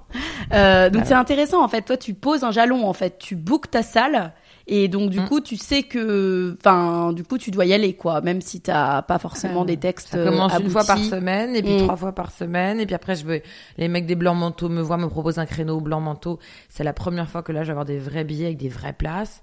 [0.53, 1.83] Euh, donc ah c'est intéressant en fait.
[1.83, 4.33] Toi, tu poses un jalon en fait, tu bookes ta salle.
[4.66, 5.28] Et donc du mmh.
[5.28, 9.02] coup, tu sais que, enfin, du coup, tu dois y aller, quoi, même si t'as
[9.02, 10.08] pas forcément euh, des textes.
[10.08, 10.66] Ça commence aboutis.
[10.66, 11.82] une fois par semaine, et puis mmh.
[11.82, 13.42] trois fois par semaine, et puis après, je veux,
[13.78, 16.38] les mecs des blancs manteaux me voient, me proposent un créneau au blanc manteau.
[16.68, 18.92] C'est la première fois que là, je vais avoir des vrais billets avec des vraies
[18.92, 19.42] places.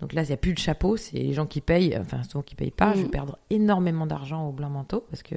[0.00, 2.42] Donc là, il n'y a plus de chapeau, c'est les gens qui payent, enfin souvent
[2.42, 2.90] qui payent pas.
[2.90, 2.96] Mmh.
[2.96, 5.34] Je vais perdre énormément d'argent au blanc manteau parce que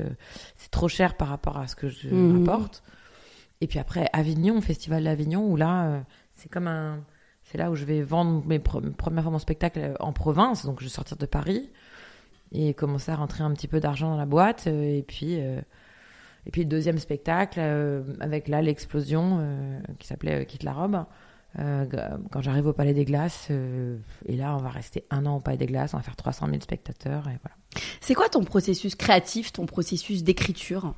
[0.55, 2.83] c'est trop cher par rapport à ce que je rapporte.
[3.61, 5.99] Et puis après, Avignon, Festival d'Avignon, où là, euh,
[6.35, 6.99] c'est comme un,
[7.51, 10.79] c'est là où je vais vendre mes pre premières fois mon spectacle en province, donc
[10.79, 11.69] je vais sortir de Paris
[12.53, 14.67] et commencer à rentrer un petit peu d'argent dans la boîte.
[14.67, 15.59] Euh, et puis, euh,
[16.45, 21.05] et puis le deuxième spectacle euh, avec là l'explosion euh, qui s'appelait Quitte la robe.
[21.59, 21.85] Euh,
[22.31, 25.39] quand j'arrive au Palais des Glaces, euh, et là, on va rester un an au
[25.41, 27.57] Palais des Glaces, on va faire 300 000 spectateurs, et voilà.
[27.99, 30.93] C'est quoi ton processus créatif, ton processus d'écriture?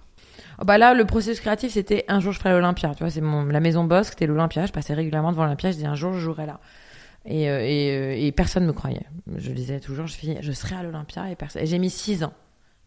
[0.60, 3.22] Oh bah Là, le processus créatif, c'était un jour je ferai l'Olympia, tu vois, c'est
[3.22, 6.14] mon, la maison Bosque, c'était l'Olympia, je passais régulièrement devant l'Olympia, je disais un jour
[6.14, 6.60] je jouerai là.
[7.26, 9.06] Et, euh, et, et personne me croyait.
[9.38, 11.66] Je disais toujours, je, je serai à l'Olympia, et, personne...
[11.66, 12.34] j'ai mis 6 ans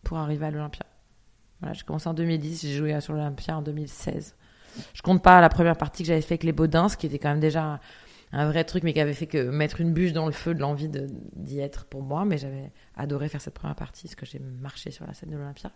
[0.02, 0.84] pour arriver à l'Olympia.
[1.60, 4.34] Voilà, j'ai commencé en 2010, j'ai joué sur l'Olympia en 2016.
[4.92, 7.18] Je compte pas la première partie que j'avais fait avec les Baudins, ce qui était
[7.18, 7.80] quand même déjà
[8.32, 10.60] un vrai truc, mais qui avait fait que mettre une bûche dans le feu de
[10.60, 12.24] l'envie d'y être pour moi.
[12.24, 15.36] Mais j'avais adoré faire cette première partie, parce que j'ai marché sur la scène de
[15.36, 15.70] l'Olympia.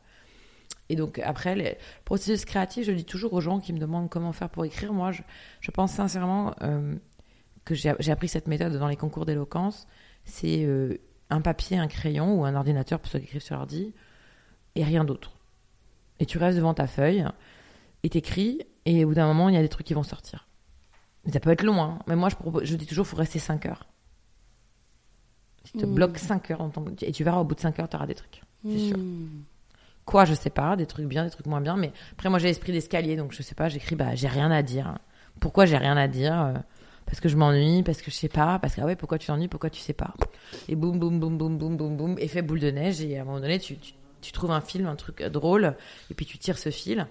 [0.90, 4.32] Et donc après, le processus créatif, je dis toujours aux gens qui me demandent comment
[4.32, 4.92] faire pour écrire.
[4.92, 5.22] Moi, je,
[5.60, 6.96] je pense sincèrement euh,
[7.64, 9.86] que j'ai appris cette méthode dans les concours d'éloquence.
[10.24, 10.98] C'est euh,
[11.30, 13.94] un papier, un crayon ou un ordinateur pour ceux qui écrivent sur l'ordi,
[14.74, 15.30] et rien d'autre.
[16.18, 17.24] Et tu restes devant ta feuille,
[18.02, 20.48] et t'écris, et au bout d'un moment, il y a des trucs qui vont sortir.
[21.24, 22.00] Mais ça peut être long, hein.
[22.08, 23.86] Mais moi, je, propose, je dis toujours, il faut rester 5 heures.
[25.62, 25.94] Tu te mmh.
[25.94, 26.84] bloques 5 heures dans ton...
[27.00, 28.42] et tu verras au bout de 5 heures, tu auras des trucs.
[28.64, 28.88] C'est mmh.
[28.88, 28.98] sûr.
[30.04, 31.76] Quoi, je sais pas, des trucs bien, des trucs moins bien.
[31.76, 34.62] Mais après, moi, j'ai l'esprit d'escalier, donc je sais pas, j'écris, bah, j'ai rien à
[34.62, 34.98] dire.
[35.38, 36.54] Pourquoi j'ai rien à dire
[37.06, 39.28] Parce que je m'ennuie, parce que je sais pas, parce que, ah ouais, pourquoi tu
[39.28, 40.14] t'ennuies, pourquoi tu sais pas?
[40.68, 43.00] Et boum, boum, boum, boum, boum, boum, boum, effet boule de neige.
[43.00, 45.76] Et à un moment donné, tu, tu, tu trouves un film, un truc drôle,
[46.10, 47.06] et puis tu tires ce fil.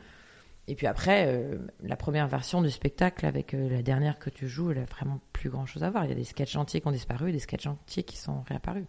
[0.69, 4.47] Et puis après, euh, la première version du spectacle avec euh, la dernière que tu
[4.47, 6.05] joues, elle a vraiment plus grand chose à voir.
[6.05, 8.85] Il y a des sketchs entiers qui ont disparu des sketchs entiers qui sont réapparus.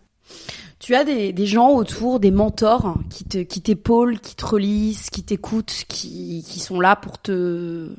[0.78, 5.10] Tu as des, des gens autour, des mentors qui te, qui t'épaulent, qui te relisent,
[5.10, 7.94] qui t'écoutent, qui, qui sont là pour te,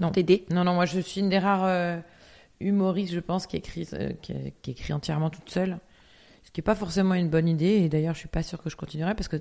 [0.00, 0.10] non.
[0.10, 0.46] t'aider?
[0.50, 1.98] Non, non, moi je suis une des rares euh,
[2.60, 5.78] humoristes, je pense, qui écrit, euh, qui, qui, écrit entièrement toute seule.
[6.44, 7.80] Ce qui n'est pas forcément une bonne idée.
[7.82, 9.36] Et d'ailleurs, je suis pas sûre que je continuerai parce que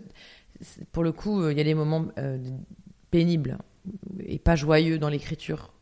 [0.91, 2.37] pour le coup, il y a des moments euh,
[3.11, 3.57] pénible
[4.25, 5.73] et pas joyeux dans l'écriture.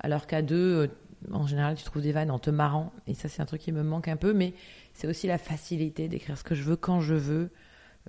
[0.00, 0.88] Alors qu'à deux, euh,
[1.32, 2.92] en général, tu trouves des vannes en te marrant.
[3.06, 4.32] Et ça, c'est un truc qui me manque un peu.
[4.32, 4.54] Mais
[4.94, 7.50] c'est aussi la facilité d'écrire ce que je veux quand je veux,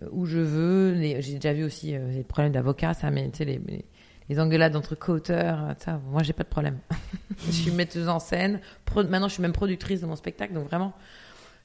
[0.01, 0.95] euh, où je veux.
[1.19, 3.85] J'ai déjà vu aussi euh, les problèmes d'avocat, ça, mais tu sais, les, les,
[4.29, 6.79] les, engueulades entre co-auteurs, ça, moi, j'ai pas de problème.
[7.45, 8.59] je suis metteuse en scène.
[8.85, 10.53] Pro maintenant, je suis même productrice de mon spectacle.
[10.53, 10.93] Donc vraiment,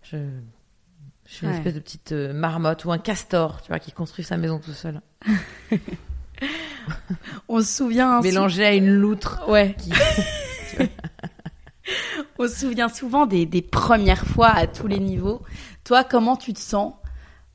[0.03, 0.17] je,
[1.27, 4.37] je suis une espèce de petite marmotte ou un castor, tu vois, qui construit sa
[4.37, 5.01] maison tout seul.
[7.49, 8.21] on se souvient.
[8.21, 9.43] Mélangé à une loutre.
[9.49, 9.75] Ouais.
[9.79, 9.93] Qui...
[12.43, 15.43] on se souvient souvent des, premières fois à tous les niveaux.
[15.85, 16.95] Toi, comment tu te sens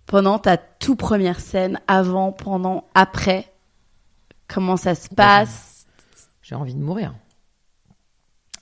[0.05, 3.51] pendant ta toute première scène, avant, pendant, après?
[4.47, 5.85] Comment ça se passe?
[6.41, 7.13] J'ai envie de mourir.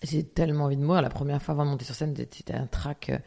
[0.01, 1.03] J'ai tellement envie de mourir.
[1.03, 3.19] La première fois avant de monter sur scène, c'était un track euh,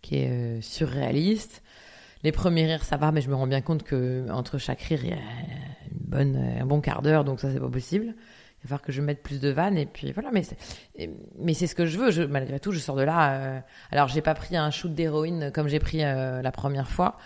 [0.00, 1.62] qui est euh, surréaliste.
[2.22, 5.04] Les premiers rires, ça va, mais je me rends bien compte que entre chaque rire,
[5.04, 8.14] il y a une bonne, un bon quart d'heure, donc ça, c'est pas possible.
[8.62, 10.30] Il va falloir que je mette plus de vannes, et puis voilà.
[10.32, 10.56] Mais c'est,
[11.38, 12.10] mais c'est ce que je veux.
[12.10, 13.32] Je, malgré tout, je sors de là.
[13.32, 13.60] Euh,
[13.92, 17.16] alors, j'ai pas pris un shoot d'héroïne comme j'ai pris euh, la première fois.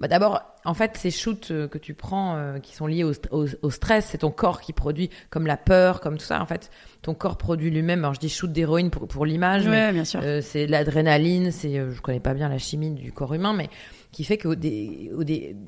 [0.00, 3.12] bah D'abord, en fait, ces shoots euh, que tu prends, euh, qui sont liés au,
[3.30, 6.40] au, au stress, c'est ton corps qui produit, comme la peur, comme tout ça.
[6.40, 6.70] En fait,
[7.02, 7.98] ton corps produit lui-même.
[7.98, 10.20] Alors, je dis shoot d'héroïne pour, pour l'image, Ouais, bien sûr.
[10.40, 13.68] c'est l'adrénaline, c'est, je connais pas bien la chimie du corps humain, mais
[14.16, 14.48] qui fait que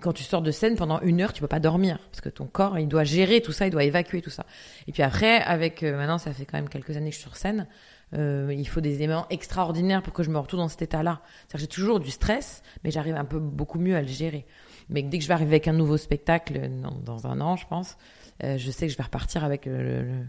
[0.01, 2.46] quand tu sors de scène pendant une heure, tu peux pas dormir parce que ton
[2.46, 4.46] corps, il doit gérer tout ça, il doit évacuer tout ça.
[4.86, 7.28] Et puis après, avec euh, maintenant, ça fait quand même quelques années que je suis
[7.28, 7.66] sur scène.
[8.14, 11.20] euh, il faut des éléments extraordinaires pour que je me retrouve dans cet état-là.
[11.55, 14.46] J'ai toujours du stress, mais j'arrive un peu beaucoup mieux à le gérer.
[14.88, 16.70] Mais dès que je vais arriver avec un nouveau spectacle
[17.05, 17.99] dans, un an, je pense,
[18.44, 20.24] euh, je sais que je vais repartir avec le-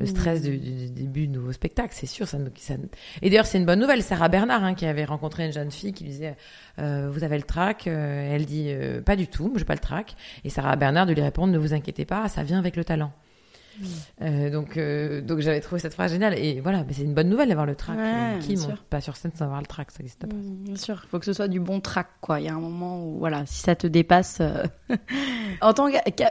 [0.00, 2.26] le stress du, du- du début du nouveau spectacle, c'est sûr.
[2.26, 2.74] Ça, ça...
[3.22, 4.02] Et d'ailleurs, c'est une bonne nouvelle.
[4.02, 6.36] Sarah Bernard, hein, qui avait rencontré une jeune fille qui lui disait
[6.80, 9.78] euh, Vous avez le trac Euh, Elle dit euh, Pas du tout, j'ai pas le
[9.80, 10.16] trac.
[10.44, 13.12] Et Sarah Bernard de lui répondre Ne vous inquiétez pas, ça vient avec le talent.
[14.22, 16.38] Euh, donc, euh, donc j'avais trouvé cette phrase géniale.
[16.38, 17.96] Et voilà, mais c'est une bonne nouvelle d'avoir le trac.
[17.98, 20.26] Ouais, qui monte pas sur scène sans avoir le trac Ça n'existe pas.
[20.34, 22.40] Mm, Bien sûr, il faut que ce soit du bon track, quoi.
[22.40, 24.38] Il y a un moment où, voilà, si ça te dépasse.
[24.40, 24.64] euh,
[25.60, 25.88] en tant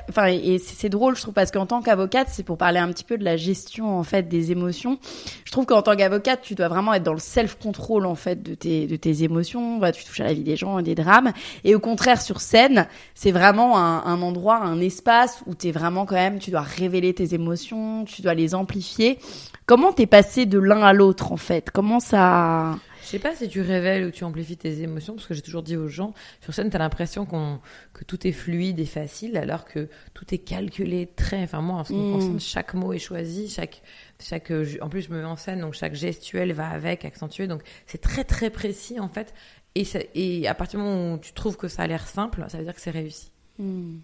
[0.09, 3.03] enfin, et c'est drôle, je trouve, parce qu'en tant qu'avocate, c'est pour parler un petit
[3.03, 4.99] peu de la gestion, en fait, des émotions.
[5.45, 8.55] Je trouve qu'en tant qu'avocate, tu dois vraiment être dans le self-control, en fait, de
[8.55, 9.79] tes, de tes émotions.
[9.91, 11.31] Tu touches à la vie des gens et des drames.
[11.63, 16.05] Et au contraire, sur scène, c'est vraiment un, un endroit, un espace où t'es vraiment
[16.05, 19.19] quand même, tu dois révéler tes émotions, tu dois les amplifier.
[19.65, 21.69] Comment t'es passé de l'un à l'autre, en fait?
[21.71, 22.77] Comment ça...
[23.01, 25.61] Je sais pas si tu révèles ou tu amplifies tes émotions, parce que j'ai toujours
[25.61, 27.59] dit aux gens, sur scène, t'as l'impression qu'on,
[27.93, 31.83] que tout est fluide et facile, alors que tout est calculé très, enfin moi, en
[31.83, 32.13] ce qui me Mm.
[32.13, 33.81] concerne, chaque mot est choisi, chaque,
[34.21, 37.45] chaque, euh, en plus je me mets en scène, donc chaque gestuelle va avec, accentué,
[37.45, 39.33] donc c'est très très précis, en fait,
[39.75, 42.45] et, ça- et à partir du moment où tu trouves que ça a l'air simple,
[42.47, 43.31] ça veut dire que c'est réussi.
[43.59, 43.97] Hmm.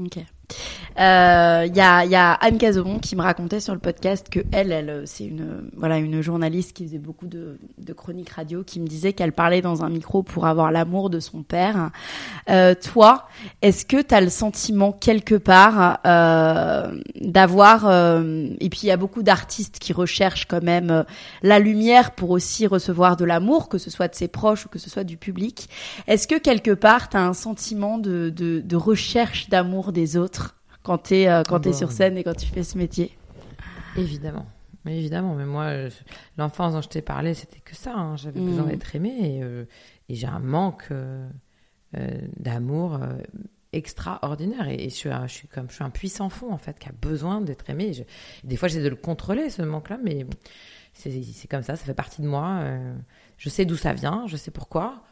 [0.00, 0.18] Ok.
[0.98, 4.40] Euh, Il y, a, y a Anne Cazobon qui me racontait sur le podcast que
[4.50, 8.80] elle, elle, c'est une voilà une journaliste qui faisait beaucoup de, de chroniques radio, qui
[8.80, 11.90] me disait qu'elle parlait dans un micro pour avoir l'amour de son père.
[12.50, 13.28] Euh, toi,
[13.62, 18.90] est-ce que tu as le sentiment quelque part euh, d'avoir euh, et puis il y
[18.92, 21.02] a beaucoup d'artistes qui recherchent quand même euh,
[21.42, 24.78] la lumière pour aussi recevoir de l'amour, que ce soit de ses proches ou que
[24.78, 25.68] ce soit du public.
[26.08, 30.37] Est-ce que quelque part, tu as un sentiment de, de, de recherche d'amour des autres?
[30.88, 33.16] Quand tu es, quand t'es Bah, sur scène et quand tu fais ce métier
[33.96, 34.46] Évidemment.
[34.84, 35.90] Mais évidemment, mais moi, euh,
[36.38, 37.94] l'enfance dont je t'ai parlé, c'était que ça.
[37.94, 38.16] hein.
[38.16, 38.46] J'avais Mm.
[38.46, 39.64] besoin d'être aimée et, euh,
[40.08, 41.28] et j'ai un manque euh,
[41.96, 42.08] euh,
[42.38, 43.18] d'amour euh,
[43.72, 44.66] extraordinaire.
[44.68, 46.78] Et, et je, suis un, je, suis comme, je suis un puissant fond, en fait,
[46.78, 47.92] qui a besoin d'être aimé.
[47.92, 48.04] Je-
[48.48, 50.24] des fois, j'essaie de le contrôler, ce manque-là, mais
[50.94, 52.60] c'est comme ça, ça fait partie de moi.
[52.62, 52.94] euh,
[53.36, 55.02] je sais d'où ça vient, je sais pourquoi.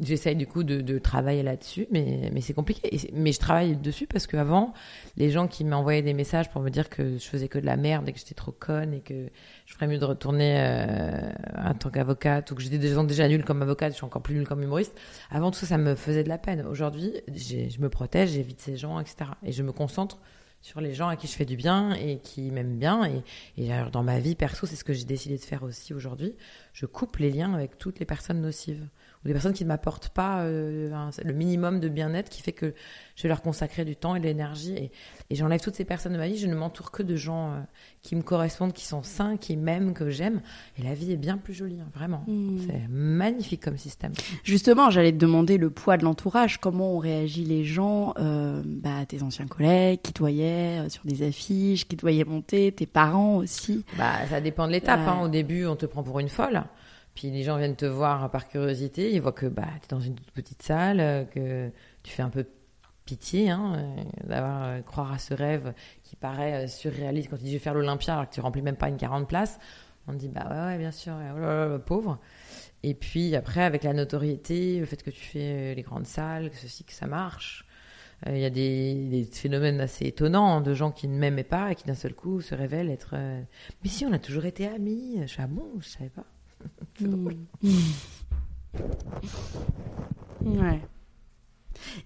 [0.00, 3.10] J'essaye du coup de, de travailler là-dessus, mais, mais c'est compliqué.
[3.12, 4.72] Mais je travaille dessus parce qu'avant,
[5.18, 7.76] les gens qui m'envoyaient des messages pour me dire que je faisais que de la
[7.76, 9.28] merde et que j'étais trop conne et que
[9.66, 13.44] je ferais mieux de retourner euh, en tant qu'avocate ou que j'étais déjà, déjà nulle
[13.44, 14.98] comme avocate, je suis encore plus nulle comme humoriste.
[15.30, 16.64] Avant tout ça, ça me faisait de la peine.
[16.66, 19.32] Aujourd'hui, je me protège, j'évite ces gens, etc.
[19.42, 20.20] Et je me concentre
[20.62, 23.04] sur les gens à qui je fais du bien et qui m'aiment bien.
[23.04, 26.34] Et, et dans ma vie perso, c'est ce que j'ai décidé de faire aussi aujourd'hui.
[26.72, 28.88] Je coupe les liens avec toutes les personnes nocives
[29.24, 32.52] ou des personnes qui ne m'apportent pas euh, un- le minimum de bien-être qui fait
[32.52, 32.74] que
[33.14, 34.74] je vais leur consacrer du temps et de l'énergie.
[34.74, 34.90] Et,
[35.30, 36.38] et j'enlève toutes ces personnes de ma vie.
[36.38, 37.60] Je ne m'entoure que de gens euh,
[38.02, 40.40] qui me correspondent, qui sont sains, qui m'aiment, que j'aime.
[40.78, 42.24] Et la vie est bien plus jolie, hein, vraiment.
[42.26, 42.58] Hmm.
[42.66, 44.12] C'est magnifique comme système.
[44.44, 46.58] Justement, j'allais te demander le poids de l'entourage.
[46.58, 51.26] Comment ont réagi les gens, euh, bah, tes anciens collègues qui te voyaient sur des
[51.26, 53.84] affiches, qui te voyaient monter, tes parents aussi?
[53.98, 55.00] Bah, ça dépend de l'étape.
[55.06, 55.20] Hein.
[55.22, 56.62] Au début, on te prend pour une folle.
[57.14, 59.12] Puis les gens viennent te voir par curiosité.
[59.12, 61.70] Ils voient que bah, tu es dans une toute petite salle, euh, que
[62.02, 62.44] tu fais un peu
[63.04, 67.44] pitié hein, euh, d'avoir euh, croire à ce rêve qui paraît euh, surréaliste quand tu
[67.44, 69.58] dis je vais faire l'Olympia alors que tu remplis même pas une 40 places.
[70.08, 72.18] On te dit bah ouais, bien sûr, oh pauvre.
[72.82, 76.56] Et puis après, avec la notoriété, le fait que tu fais les grandes salles, que
[76.56, 77.64] ceci, que ça marche,
[78.26, 81.74] il y a des, phénomènes assez étonnants hein, de gens qui ne m'aimaient pas et
[81.76, 83.14] qui d'un seul coup se révèlent être.
[83.14, 85.20] Mais si, on a toujours été amis.
[85.24, 86.26] Je fais ah bon, je savais pas.
[86.98, 87.36] C'est drôle.
[90.44, 90.80] Ouais.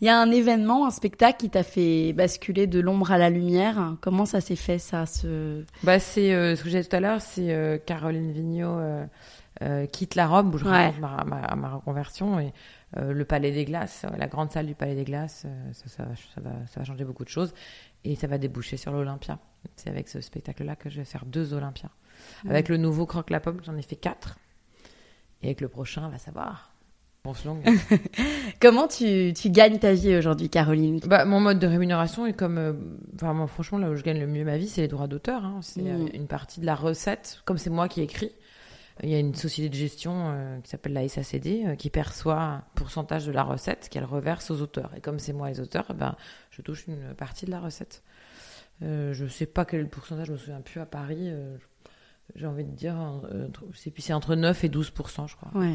[0.01, 3.31] Il y a un événement, un spectacle qui t'a fait basculer de l'ombre à la
[3.31, 3.95] lumière.
[4.01, 5.65] Comment ça s'est fait, ça ce...
[5.83, 8.79] Bah, c'est euh, ce que j'ai dit tout à l'heure, c'est euh, Caroline Vigneault
[9.63, 10.71] euh, quitte la robe où je Ouais.
[10.89, 12.53] raconte ma, ma, ma reconversion et
[12.99, 16.41] le Palais des Glaces, la grande salle du Palais des Glaces, ça, ça, va- ça,
[16.41, 17.53] va, ça va changer beaucoup de choses
[18.05, 19.39] et ça va déboucher sur l'Olympia.
[19.75, 21.91] C'est avec ce spectacle-là que je vais faire deux Olympias.
[22.49, 24.39] Avec le nouveau Croque la Pomme, j'en ai fait quatre.
[25.43, 26.73] Et avec le prochain, on va savoir.
[28.61, 31.01] Comment tu, tu gagnes ta vie aujourd'hui, Caroline?
[31.07, 32.59] Bah, mon mode de rémunération est comme.
[32.59, 35.45] euh, franchement, là où je gagne le mieux ma vie, c'est les droits d'auteur.
[35.45, 35.59] hein.
[35.63, 35.87] C'est Mm.
[36.07, 37.43] euh, une partie de la recette.
[37.45, 38.31] Comme c'est moi qui écris,
[39.03, 42.41] il y a une société de gestion euh, qui s'appelle la SACD euh, qui perçoit
[42.41, 44.93] un pourcentage de la recette qu'elle reverse aux auteurs.
[44.97, 46.15] Et comme c'est moi les auteurs, ben,
[46.51, 48.03] je touche une partie de la recette.
[48.83, 51.17] Je sais pas quel pourcentage, je me souviens plus à Paris.
[51.31, 51.57] euh,
[52.35, 52.97] j'ai envie de dire,
[53.33, 55.51] euh, c'est puis c'est entre 9 et 12% je crois.
[55.55, 55.75] Ouais.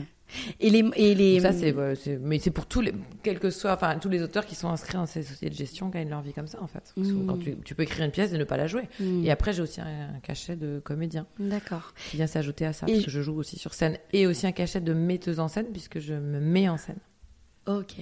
[0.61, 1.75] Et les et les ça, c'est,
[2.21, 2.93] mais c'est pour tous les,
[3.23, 6.09] que soient, enfin, tous les auteurs qui sont inscrits dans ces sociétés de gestion gagnent
[6.09, 6.93] leur vie comme ça, en fait.
[6.95, 7.25] Parce que Mm.
[7.27, 8.87] quand tu, tu peux écrire une pièce et ne pas la jouer.
[9.01, 9.25] Hmm.
[9.25, 11.93] Et après, j'ai aussi un, un cachet de comédien D'accord.
[12.09, 13.97] qui vient s'ajouter à ça, Et parce que je joue aussi sur scène.
[14.13, 16.99] Et aussi un cachet de metteuse en scène, puisque je me mets en scène.
[17.67, 17.95] Ok.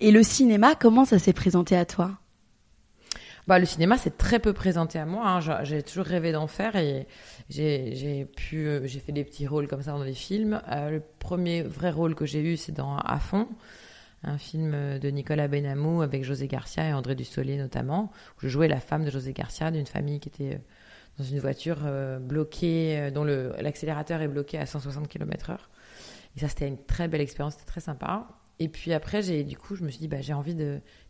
[0.00, 2.18] Et le cinéma, comment ça s'est présenté à toi?
[3.48, 5.26] Bah, le cinéma, c'est très peu présenté à moi.
[5.26, 5.64] hein.
[5.64, 7.06] J'ai- toujours rêvé d'en faire et
[7.48, 10.60] j'ai pu, euh, j'ai fait des petits rôles comme ça dans des films.
[10.70, 13.48] Euh, le premier vrai rôle que j'ai eu, c'est dans À fond,
[14.22, 18.48] un film euh, de Nicolas Benamou avec José Garcia et André Dussolier notamment, où je
[18.48, 20.60] jouais la femme de José Garcia d'une famille qui était
[21.16, 21.78] dans une voiture
[22.20, 25.56] bloquée, dont l'accélérateur est bloqué à 160 km/h.
[26.36, 28.28] Et ça, c'était une très belle expérience, c'était très sympa.
[28.60, 30.54] Et puis après, j'ai du coup, je me suis dit, bah, j'ai envie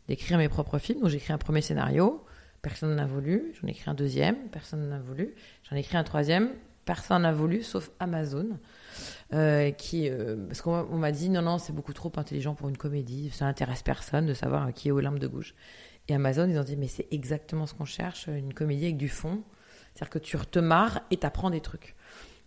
[0.07, 1.01] d'écrire mes propres films.
[1.01, 2.25] Donc j'ai écrit un premier scénario,
[2.63, 3.53] personne n'a voulu.
[3.61, 5.35] J'en ai écrit un deuxième, personne n'a voulu.
[5.69, 6.51] J'en ai écrit un troisième,
[6.85, 8.59] personne n'a voulu, sauf Amazon.
[9.35, 12.77] Euh, qui, euh, parce qu'on m'a- dit, non, non, c'est beaucoup trop intelligent pour une
[12.79, 15.55] comédie, ça n'intéresse personne de savoir qui est Olympe de Gouges.
[16.09, 19.09] Et Amazon, ils ont dit, mais c'est exactement ce qu'on cherche, une comédie avec du
[19.11, 19.43] fond.
[19.95, 21.95] C'est-à-dire que tu te marres et t'apprends des trucs.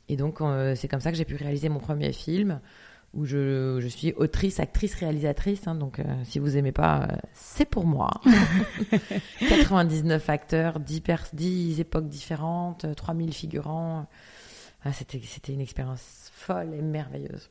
[0.10, 2.60] Et donc, euh, c'est comme ça que j'ai pu réaliser mon premier film,
[3.14, 5.68] où je, je suis autrice, actrice, réalisatrice.
[5.68, 5.76] hein.
[5.76, 8.10] donc, euh, si vous aimez pas, euh, c'est pour moi.
[9.50, 14.08] 99 acteurs, 10, pers- 10 époques différentes, euh, 3000 figurants.
[14.84, 15.20] Ah, c'était,
[15.54, 17.50] une expérience folle et merveilleuse.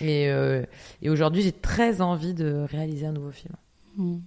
[0.00, 0.64] Et, euh,
[1.02, 3.54] et aujourd'hui, j'ai très envie de réaliser un nouveau film.
[3.96, 4.18] Hmm.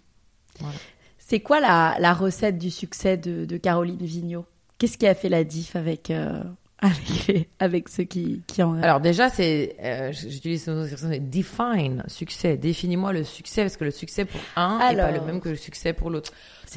[0.60, 0.76] Voilà.
[1.20, 4.46] C'est quoi la, la recette du succès de, de Caroline Vigneault?
[4.80, 6.44] Qu'est-ce qui a fait la diff avec, euh,
[6.82, 12.04] avec, les- avec ceux qui, qui en Alors déjà, c'est, euh, j'utilise expression, c'est define
[12.08, 12.58] succès.
[12.58, 15.56] Définis-moi le succès parce que le succès pour un n'est pas le même que le
[15.56, 16.32] succès pour l'autre.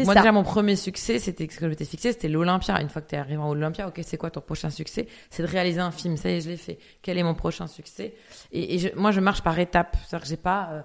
[0.04, 0.20] Moi ça.
[0.20, 2.80] déjà, mon premier succès, c'était ce que je m'étais fixé, c'était l'Olympia.
[2.82, 5.06] Une fois que tu es arrivé en Olympia, ok, c'est quoi ton prochain succès?
[5.30, 6.16] C'est de réaliser un film.
[6.16, 6.78] Ça y est, je l'ai fait.
[7.00, 8.14] Quel est mon prochain succès?
[8.52, 9.96] Et, et je- moi, je marche par étapes.
[10.06, 10.80] C'est-à-dire que j'ai pas euh,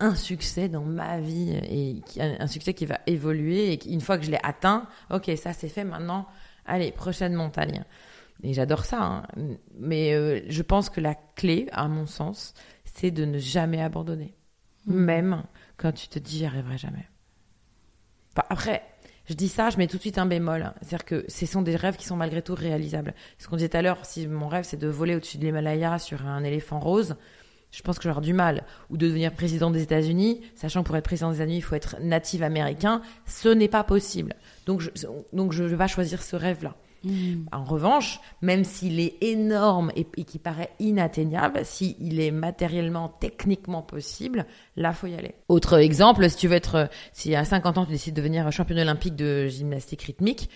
[0.00, 3.92] un succès dans ma vie et qui- un, un succès qui va évoluer et qui,
[3.92, 5.84] une fois que je l'ai atteint, ok, ça c'est fait.
[5.84, 6.26] Maintenant,
[6.66, 7.84] allez, prochaine montagne.
[8.42, 9.02] Et j'adore ça.
[9.02, 9.22] hein.
[9.74, 14.34] Mais euh, je pense que la clé, à mon sens, c'est de ne jamais abandonner.
[14.86, 15.42] Même
[15.76, 17.08] quand tu te dis, j'y arriverai jamais.
[18.36, 18.82] Enfin, après,
[19.26, 20.62] je dis ça, je mets tout de suite un bémol.
[20.62, 20.74] hein.
[20.80, 23.14] C'est-à-dire que ce sont des rêves qui sont malgré tout réalisables.
[23.38, 25.98] Ce qu'on disait tout à l'heure, si mon rêve c'est de voler au-dessus de l'Himalaya
[25.98, 27.16] sur un éléphant rose,
[27.70, 28.64] je pense que j'aurai du mal.
[28.88, 31.74] Ou de devenir président des États-Unis, sachant que pour être président des États-Unis, il faut
[31.74, 33.02] être natif américain.
[33.26, 34.36] Ce n'est pas possible.
[34.64, 34.88] Donc je,
[35.34, 36.76] donc je vais pas choisir ce rêve-là.
[37.04, 37.44] Hmm.
[37.52, 43.82] En revanche, même s'il est énorme et, et qui paraît inatteignable, s'il est matériellement, techniquement
[43.82, 44.46] possible,
[44.76, 45.34] là, faut y aller.
[45.48, 48.50] Autre exemple, si tu veux être, euh, si à 50 ans, tu décides de devenir
[48.50, 50.50] championne olympique de gymnastique rythmique,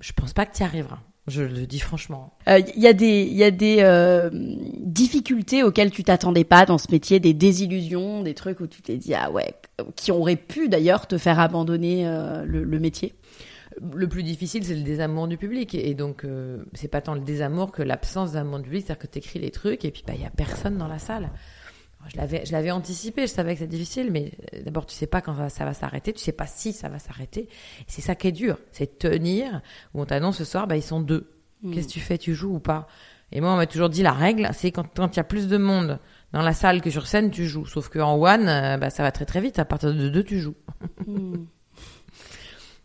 [0.00, 1.00] je pense pas que tu y arriveras.
[1.26, 2.34] Je le dis franchement.
[2.48, 6.66] Euh, Il y a des, il y a des euh, difficultés auxquelles tu t'attendais pas
[6.66, 9.54] dans ce métier, des désillusions, des trucs où tu t'es dit ah ouais,
[9.96, 13.14] qui auraient pu d'ailleurs te faire abandonner euh, le, le métier?
[13.80, 15.74] Le plus difficile, c'est le désamour du public.
[15.74, 18.84] Et donc, euh, c'est pas tant le désamour que l'absence d'amour du public.
[18.86, 20.98] C'est-à-dire que tu écris les trucs et puis, bah, il y a personne dans la
[20.98, 21.30] salle.
[22.08, 25.06] Je l'avais, je l'avais anticipé, je savais que c'était difficile, mais euh, d'abord, tu sais
[25.06, 27.48] pas quand ça, ça va s'arrêter, tu sais pas si ça va s'arrêter.
[27.86, 29.62] C'est ça qui est dur, c'est tenir,
[29.94, 31.30] où on t'annonce ce soir, bah, ils sont deux.
[31.72, 32.86] Qu'est-ce que tu fais, tu joues ou pas?
[33.32, 35.48] Et moi, on m'a toujours dit, la règle, c'est quand quand il y a plus
[35.48, 35.98] de monde
[36.32, 37.64] dans la salle que sur scène, tu joues.
[37.64, 40.40] Sauf qu'en one, euh, bah, ça va très très vite, à partir de deux, tu
[40.40, 40.56] joues.
[41.06, 41.46] Hmm.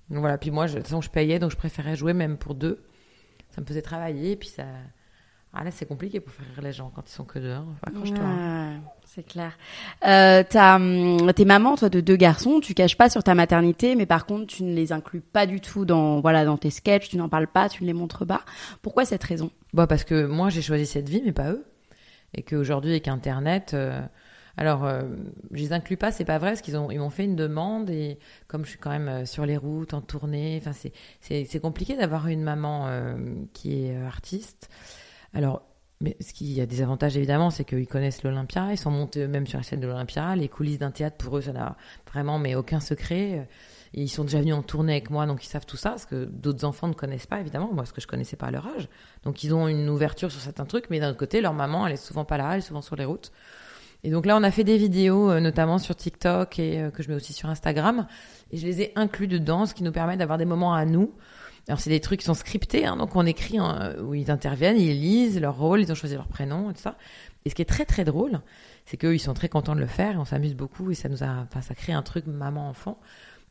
[0.10, 2.38] Donc voilà, puis moi, je, de toute façon, je payais, donc je préférais jouer même
[2.38, 2.84] pour deux.
[3.52, 4.64] Ça me faisait travailler, et puis ça...
[5.52, 7.50] Ah là, c'est compliqué pour faire rire les gens quand ils sont que deux.
[7.52, 7.66] hein.
[7.82, 8.24] Accroche-toi.
[8.24, 8.74] hein.
[8.76, 9.58] Ouais, c'est clair.
[10.06, 12.60] Euh, t'as, hum, t'es maman, toi, de deux garçons.
[12.60, 15.60] Tu caches pas sur ta maternité, mais par contre, tu ne les inclus pas du
[15.60, 17.10] tout dans, voilà, dans tes sketchs.
[17.10, 18.44] Tu n'en parles pas, tu ne les montres pas.
[18.84, 19.50] Pourquoi cette raison?
[19.74, 21.66] Bah parce que moi j'ai choisi cette vie mais pas eux
[22.36, 24.02] et qu'aujourd'hui avec internet euh,
[24.60, 25.04] alors euh,
[25.52, 27.90] je les inclus pas c'est pas vrai parce qu'ils ont ils m'ont fait une demande
[27.90, 30.92] et comme je suis quand même euh, sur les routes en tournée enfin c'est
[31.22, 33.16] c'est compliqué d'avoir une maman euh,
[33.54, 34.70] qui est euh, artiste
[35.34, 35.62] alors
[36.02, 39.48] mais ce qui a des avantages évidemment c'est qu'ils connaissent l'Olympia ils sont montés eux-mêmes
[39.48, 41.78] sur la scène de l'Olympia les coulisses d'un théâtre pour eux ça n'a
[42.12, 43.48] vraiment mais aucun secret
[43.94, 46.06] et ils sont déjà venus en tournée avec moi, donc ils savent tout ça, ce
[46.06, 48.68] que d'autres enfants ne connaissent pas, évidemment, moi, ce que je connaissais pas à leur
[48.68, 48.88] âge.
[49.24, 51.94] Donc ils ont une ouverture sur certains trucs, mais d'un autre côté, leur maman, elle
[51.94, 53.32] est souvent pas là, elle est souvent sur les routes.
[54.04, 57.04] Et donc là, on a fait des vidéos, euh, notamment sur TikTok et euh, que
[57.04, 58.08] je mets aussi sur Instagram,
[58.52, 61.14] et je les ai inclus dedans, ce qui nous permet d'avoir des moments à nous,
[61.68, 63.60] alors c'est des trucs qui sont scriptés, hein, donc on écrit
[64.02, 66.96] où ils interviennent, ils lisent leur rôle, ils ont choisi leur prénom et tout ça.
[67.46, 68.42] Et ce qui est très très drôle,
[68.86, 71.10] c'est qu'eux ils sont très contents de le faire et on s'amuse beaucoup et ça
[71.10, 73.00] nous a, enfin ça crée un truc maman-enfant.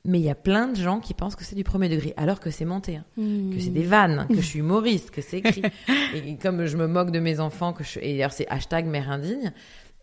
[0.05, 2.41] Mais il y a plein de gens qui pensent que c'est du premier degré, alors
[2.41, 3.05] que c'est monté, hein.
[3.17, 5.63] que c'est des vannes, que je suis humoriste, que c'est écrit.
[6.15, 9.11] et comme je me moque de mes enfants, que je, et d'ailleurs c'est hashtag mère
[9.11, 9.53] indigne,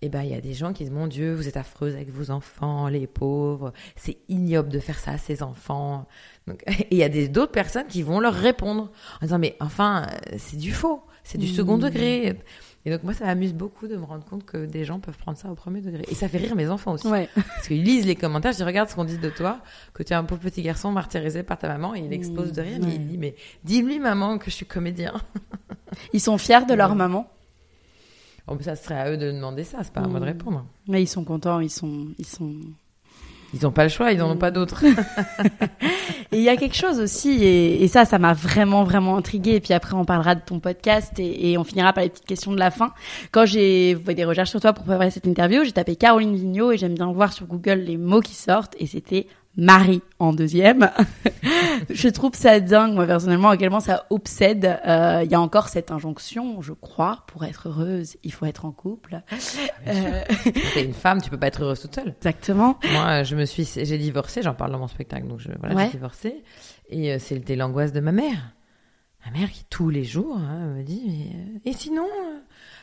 [0.01, 2.09] eh ben il y a des gens qui disent mon Dieu, vous êtes affreuse avec
[2.09, 6.07] vos enfants, les pauvres, c'est ignoble de faire ça à ses enfants.
[6.47, 8.91] Donc, et il y a d'autres personnes qui vont leur répondre
[9.21, 12.37] en disant mais enfin c'est du faux, c'est du second degré.
[12.85, 15.37] Et donc moi, ça m'amuse beaucoup de me rendre compte que des gens peuvent prendre
[15.39, 16.03] ça au premier degré.
[16.07, 17.07] Et ça fait rire mes enfants aussi.
[17.35, 19.59] Parce qu'ils lisent les commentaires, je dis regarde ce qu'on dit de toi,
[19.93, 22.61] que tu es un pauvre petit garçon martyrisé par ta maman, et il explose de
[22.61, 22.77] rire.
[22.79, 25.13] il dit mais dis-lui maman que je suis comédien.
[26.13, 27.27] Ils sont fiers de leur maman.
[28.47, 30.65] Oh, ça serait à eux de demander ça, c'est pas à moi de répondre.
[30.87, 32.53] Mais ils sont contents, ils sont, ils sont
[33.55, 34.83] ils n'ont pas le choix, ils n'en ont pas d'autres.
[36.31, 39.51] et il y a quelque chose aussi, et, ça, ça m'a vraiment, vraiment intrigué.
[39.51, 42.51] Et puis après, on parlera de ton podcast et, on finira par les petites questions
[42.51, 42.93] de la fin.
[43.31, 46.73] Quand j'ai fait des recherches sur toi pour préparer cette interview, j'ai tapé Caroline Vigneault
[46.73, 48.75] et j'aime bien voir sur Google les mots qui sortent.
[48.77, 49.27] Et c'était
[49.57, 50.91] Marie en deuxième.
[51.89, 54.79] je trouve ça dingue, moi personnellement, à quel point ça obsède.
[54.85, 58.65] Euh, il y a encore cette injonction, je crois, pour être heureuse, il faut être
[58.65, 59.21] en couple.
[59.29, 59.35] Ah,
[59.87, 60.23] euh...
[60.73, 62.15] T'es une femme, tu peux pas être heureuse toute seule.
[62.17, 62.77] Exactement.
[62.91, 65.91] Moi, je me suis, j'ai divorcé, j'en parle dans mon spectacle, donc je, voilà, j'ai
[65.91, 66.43] divorcé,
[66.89, 68.53] et euh, c'était l'angoisse de ma mère.
[69.25, 72.07] Ma mère qui tous les jours hein, me dit, mais, euh, et sinon,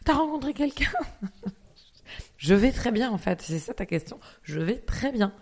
[0.05, 0.91] t'as rencontré quelqu'un?
[2.37, 4.19] Je vais très bien en fait, c'est ça ta question.
[4.43, 5.33] Je vais très bien.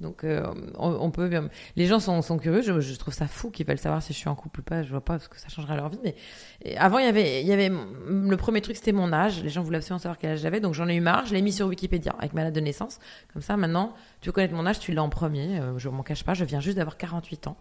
[0.00, 0.42] Donc, euh,
[0.78, 1.48] on, peut bien.
[1.76, 2.62] Les gens sont, sont curieux.
[2.62, 4.82] Je, trouve ça fou qu'ils veulent savoir si je suis en couple ou pas.
[4.82, 5.98] Je vois pas parce que ça changerait leur vie.
[6.02, 6.14] Mais
[6.76, 9.42] avant, il y avait, il y avait le premier truc, c'était mon âge.
[9.42, 11.26] Les gens voulaient absolument savoir quel âge j'avais, donc j'en ai eu marre.
[11.26, 12.98] Je l'ai mis sur Wikipédia avec ma date de naissance.
[13.32, 15.60] Comme ça, maintenant, tu veux connaître mon âge, tu l'as en premier.
[15.60, 16.32] Euh, je m'en cache pas.
[16.32, 17.56] Je viens juste d'avoir 48 ans.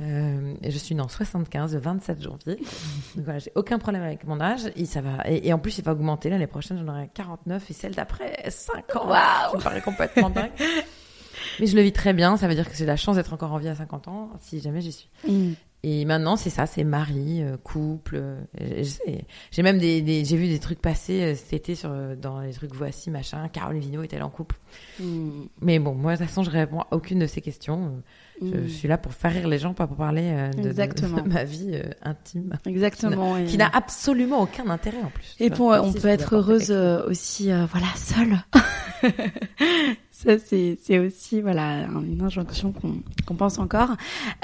[0.00, 2.56] Euh, et je suis née en 75, le 27 janvier.
[2.56, 4.70] Donc voilà, j'ai aucun problème avec mon âge.
[4.76, 6.30] Et, ça va, et, en plus, il va augmenter.
[6.30, 9.08] L'année prochaine, j'en aurai 49 et celle d'après, 5 ans.
[9.08, 9.52] Waouh!
[9.52, 10.50] Ça me paraît complètement dingue.
[11.60, 12.36] Mais je le vis très bien.
[12.36, 14.60] Ça veut dire que j'ai la chance d'être encore en vie à 50 ans, si
[14.60, 15.08] jamais j'y suis.
[15.28, 15.52] Mm.
[15.88, 18.16] Et maintenant, c'est ça, c'est mari, euh, couple.
[18.16, 18.82] Euh,
[19.52, 22.74] j'ai même des, j'ai vu des trucs passer euh, cet été sur dans les trucs
[22.74, 23.46] voici machin.
[23.48, 24.56] Caroline Vigneault est-elle en couple?
[24.98, 25.44] Mm.
[25.60, 28.02] Mais bon, moi de toute façon, je réponds à aucune de ces questions.
[28.42, 28.68] Je, mm.
[28.68, 32.58] suis là pour faire rire les gens, pas pour parler de, ma vie intime.
[32.66, 33.44] Exactement.
[33.44, 35.36] Qui n'a absolument aucun intérêt en plus.
[35.38, 36.72] Et bon, on peut être heureuse
[37.06, 38.38] aussi, voilà, seule.
[40.18, 42.72] Ça, c'est aussi voilà une injonction
[43.26, 43.90] qu'on pense encore.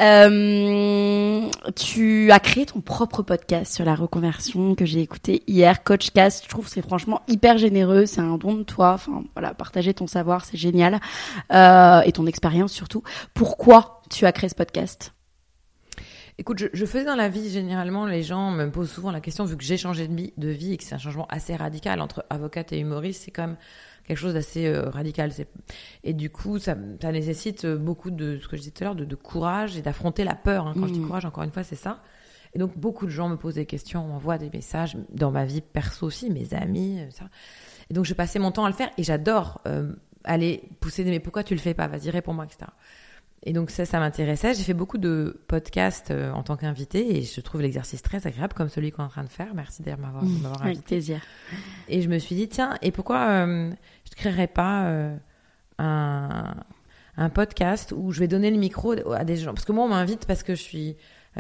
[0.02, 6.44] Euh, tu as créé ton propre podcast sur la reconversion que j'ai écouté hier, Coachcast.
[6.44, 8.04] Je trouve c'est franchement hyper généreux.
[8.04, 8.92] C'est un don de toi.
[8.92, 11.00] Enfin voilà, partager ton savoir, c'est génial
[11.54, 13.02] euh, et ton expérience surtout.
[13.32, 15.14] Pourquoi tu as créé ce podcast?
[16.36, 19.44] Écoute, je, je, faisais dans la vie, généralement, les gens me posent souvent la question,
[19.44, 22.00] vu que j'ai changé de vie, de vie et que c'est un changement assez radical
[22.00, 23.56] entre avocate et humoriste, c'est même
[24.06, 25.30] quelque chose d'assez euh, radical.
[26.04, 28.94] Et du coup, ça, ça, nécessite beaucoup de ce que je disais tout à l'heure,
[28.94, 30.66] de, de, courage et d'affronter la peur.
[30.66, 30.74] Hein.
[30.74, 31.06] Quand je dis mmh.
[31.06, 32.02] courage, encore une fois, c'est ça.
[32.54, 35.62] Et donc, beaucoup de gens me posent des questions, m'envoient des messages dans ma vie
[35.62, 37.24] perso aussi, mes amis, euh, ça.
[37.90, 39.92] Et donc, je passais mon temps à le faire et j'adore euh,
[40.24, 41.88] aller pousser des mais pourquoi tu le fais pas?
[41.88, 42.70] Vas-y, réponds-moi, etc.
[43.44, 44.54] Et donc ça, ça m'intéressait.
[44.54, 48.54] J'ai fait beaucoup de podcasts euh, en tant qu'invité et je trouve l'exercice très agréable
[48.54, 49.52] comme celui qu'on est en train de faire.
[49.54, 50.62] Merci d'ailleurs m'avoir mmh, invité.
[50.62, 51.20] Avec plaisir.
[51.88, 53.70] Et je me suis dit, tiens, et pourquoi euh,
[54.04, 55.16] je ne créerais pas euh,
[55.78, 56.54] un,
[57.16, 59.54] un, podcast où je vais donner le micro à des gens?
[59.54, 60.96] Parce que moi, on m'invite parce que je suis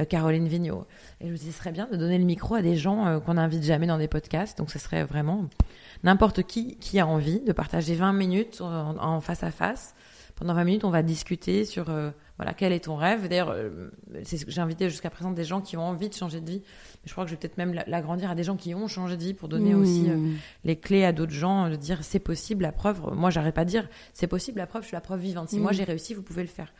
[0.08, 0.86] Caroline Vigneault.
[1.20, 3.20] Et je me suis dit, ce serait bien de donner le micro à des gens
[3.20, 4.58] qu'on n'invite jamais dans des podcasts.
[4.58, 5.48] Donc ce serait vraiment
[6.02, 9.94] n'importe qui qui a envie de partager 20 minutes en face à face
[10.42, 13.28] pendant 20 minutes, on va discuter sur euh, voilà quel est ton rêve.
[13.28, 13.90] D'ailleurs, euh,
[14.24, 16.62] j'ai invité jusqu'à présent des gens qui ont envie de changer de vie.
[16.64, 19.16] Mais je crois que je vais peut-être même l'agrandir à des gens qui ont changé
[19.16, 20.36] de vie pour donner aussi euh, mmh.
[20.64, 23.00] les clés à d'autres gens, de dire c'est possible, la preuve.
[23.14, 25.48] Moi, j'arrête pas de dire c'est possible, la preuve, je suis la preuve vivante.
[25.50, 25.74] Si moi mmh.
[25.74, 26.72] j'ai réussi, vous pouvez le faire.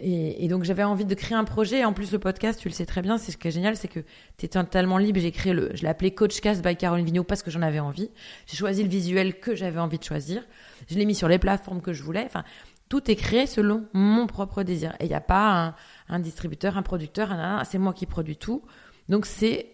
[0.00, 1.84] Et, donc j'avais envie de créer un projet.
[1.84, 3.88] En plus, le podcast, tu le sais très bien, c'est ce qui est génial, c'est
[3.88, 4.00] que
[4.38, 5.20] tu es totalement libre.
[5.20, 8.10] J'ai créé le, je l'ai appelé Coachcast by Caroline Vigneault parce que j'en avais envie.
[8.46, 10.42] J'ai choisi le visuel que j'avais envie de choisir.
[10.90, 12.24] Je l'ai mis sur les plateformes que je voulais.
[12.26, 12.44] Enfin,
[12.88, 14.94] tout est créé selon mon propre désir.
[15.00, 15.74] Et il n'y a pas
[16.08, 18.62] un, distributeur, un producteur, c'est moi qui produis tout.
[19.08, 19.72] Donc c'est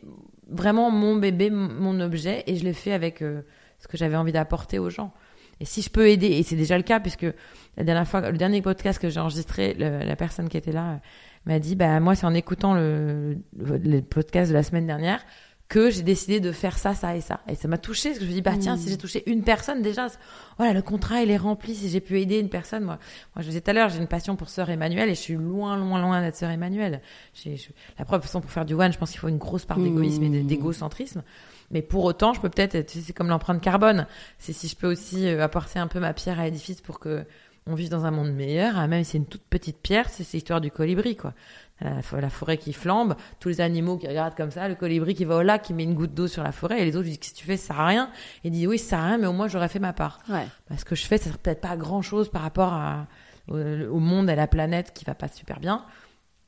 [0.48, 3.42] vraiment mon bébé, mon objet, et je l'ai fait avec euh,
[3.78, 5.12] ce que j'avais envie d'apporter aux gens.
[5.61, 7.26] Et si je peux aider, et c'est déjà le cas, puisque
[7.76, 10.96] la dernière fois, le dernier podcast que j'ai enregistré, la personne qui était là euh,
[11.46, 15.24] m'a dit, bah moi c'est en écoutant le, le, podcast de la semaine dernière
[15.70, 17.40] que j'ai décidé de faire ça, ça et ça.
[17.48, 19.44] Et ça m'a touché parce que je me dis bah tiens, si j'ai touché une
[19.44, 20.08] personne déjà,
[20.58, 21.76] voilà, le contrat il est rempli.
[21.76, 22.98] Si j'ai pu aider une personne, moi,
[23.36, 25.34] moi je disais tout à l'heure, j'ai une passion pour sœur Emmanuel et je suis
[25.34, 27.00] loin, loin, loin d'être sœur Emmanuel.
[27.34, 27.56] J'ai,
[28.00, 30.24] la preuve, façon pour faire du one, je pense qu'il faut une grosse part d'égoïsme
[30.24, 31.22] et d'égocentrisme.
[31.70, 34.08] Mais pour autant, je peux peut-être, c'est comme l'empreinte carbone.
[34.38, 37.24] C'est si je peux aussi euh, apporter un peu ma pierre à l'édifice pour que
[37.66, 40.30] on vive dans un monde meilleur, ah, même si c'est une toute petite pierre, c'est
[40.32, 41.34] l'histoire du colibri, quoi.
[41.80, 45.36] La, forêt qui flambe, tous les animaux qui regardent comme ça, le colibri qui va
[45.36, 47.32] au lac, qui met une goutte d'eau sur la forêt, et les autres disent, qu'est-ce
[47.32, 48.10] que tu fais, ça sert à rien.
[48.44, 50.18] Et dit, oui, ça sert à rien, mais au moins j'aurais fait ma part.
[50.28, 50.46] Ouais.
[50.68, 53.06] Parce que je fais, ça sert peut-être pas grand chose par rapport à,
[53.48, 55.84] au, monde, à la planète qui va pas super bien,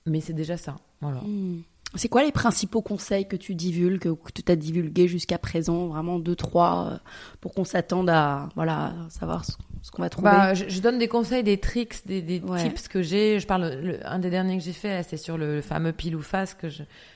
[0.07, 0.77] mais c'est déjà ça.
[1.01, 1.21] Voilà.
[1.21, 1.63] Hmm.
[1.95, 6.19] C'est quoi les principaux conseils que tu divulgues, que tu as divulgués jusqu'à présent Vraiment
[6.19, 6.99] deux, trois, euh,
[7.41, 9.53] pour qu'on s'attende à voilà, savoir ce,
[9.91, 10.31] qu'on va trouver?
[10.31, 13.39] Bah, je, donne des conseils, des tricks, des, des tips que j'ai.
[13.41, 16.55] Je parle, un des derniers que j'ai fait, c'est sur le, fameux pile ou face
[16.55, 16.69] que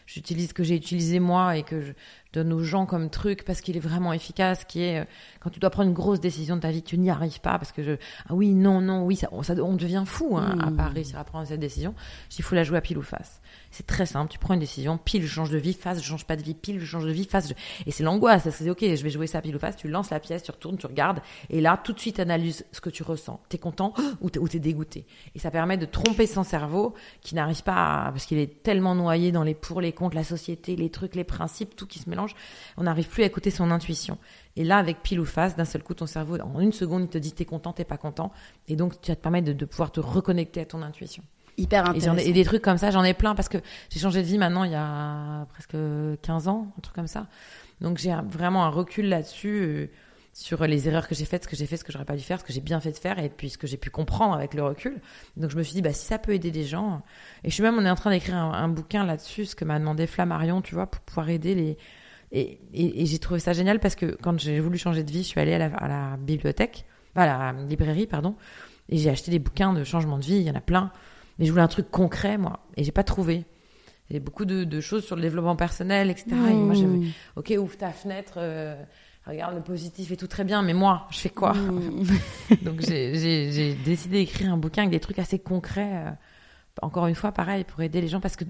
[0.06, 1.92] j'utilise, que j'ai utilisé moi et que je
[2.34, 5.04] donne aux gens comme truc parce qu'il est vraiment efficace, qui est euh,
[5.40, 7.72] quand tu dois prendre une grosse décision de ta vie, tu n'y arrives pas parce
[7.72, 7.92] que je,
[8.28, 10.92] ah oui, non, non, oui, ça, ça on devient fou hein, à pas mmh.
[10.92, 11.94] réussir à prendre cette décision.
[12.36, 13.40] Il faut la jouer à pile ou face.
[13.76, 14.32] C'est très simple.
[14.32, 16.54] Tu prends une décision, pile, je change de vie, face, je change pas de vie,
[16.54, 17.52] pile, je change de vie, face.
[17.84, 18.48] Et c'est l'angoisse.
[18.48, 19.76] C'est ok, je vais jouer ça pile ou face.
[19.76, 21.20] Tu lances la pièce, tu retournes, tu regardes.
[21.50, 23.38] Et là, tout de suite, analyse ce que tu ressens.
[23.50, 25.04] T'es content ou t'es, dégoûté.
[25.34, 28.94] Et ça permet de tromper son cerveau qui n'arrive pas à, parce qu'il est tellement
[28.94, 32.08] noyé dans les pour, les contre, la société, les trucs, les principes, tout qui se
[32.08, 32.34] mélange.
[32.78, 34.16] On n'arrive plus à écouter son intuition.
[34.56, 37.08] Et là, avec pile ou face, d'un seul coup, ton cerveau, en une seconde, il
[37.08, 38.32] te dit t'es content, t'es pas content.
[38.68, 41.22] Et donc, tu vas te permettre de pouvoir te reconnecter à ton intuition
[41.56, 42.16] hyper intéressant.
[42.16, 43.58] Et, des trucs comme ça, j'en ai plein parce que
[43.90, 45.76] j'ai changé de vie maintenant il y a presque
[46.22, 47.26] 15 ans, un truc comme ça.
[47.80, 49.90] Donc j'ai vraiment un recul là-dessus euh,
[50.32, 52.22] sur les erreurs que j'ai faites, ce que j'ai fait, ce que j'aurais pas dû
[52.22, 54.34] faire, ce que j'ai bien fait de faire et puis ce que j'ai pu comprendre
[54.34, 55.00] avec le recul.
[55.36, 57.02] Donc je me suis dit bah si ça peut aider des gens
[57.44, 59.78] et je suis même on est en train d'écrire un, bouquin là-dessus, ce que m'a
[59.78, 61.78] demandé Flammarion, tu vois, pour pouvoir aider les
[62.32, 65.28] et, et, j'ai trouvé ça génial parce que quand j'ai voulu changer de vie, je
[65.28, 66.84] suis allée à la, à la bibliothèque,
[67.14, 68.34] à la librairie pardon,
[68.88, 70.90] et j'ai acheté des bouquins de changement de vie, il y en a plein.
[71.38, 72.60] Mais je voulais un truc concret, moi.
[72.76, 73.44] Et j'ai pas trouvé.
[74.08, 76.28] Il y a beaucoup de, choses sur le développement personnel, etc.
[76.30, 77.12] Et moi, j'avais, mmh.
[77.36, 78.76] ok, ouvre ta fenêtre, euh,
[79.26, 81.54] regarde le positif et tout très bien, mais moi, je fais quoi?
[81.54, 82.06] Mmh.
[82.62, 86.06] Donc, j'ai décidé d'écrire un bouquin avec des trucs assez concrets.
[86.06, 86.10] Euh,
[86.82, 88.44] encore une fois, pareil, pour aider les gens, parce que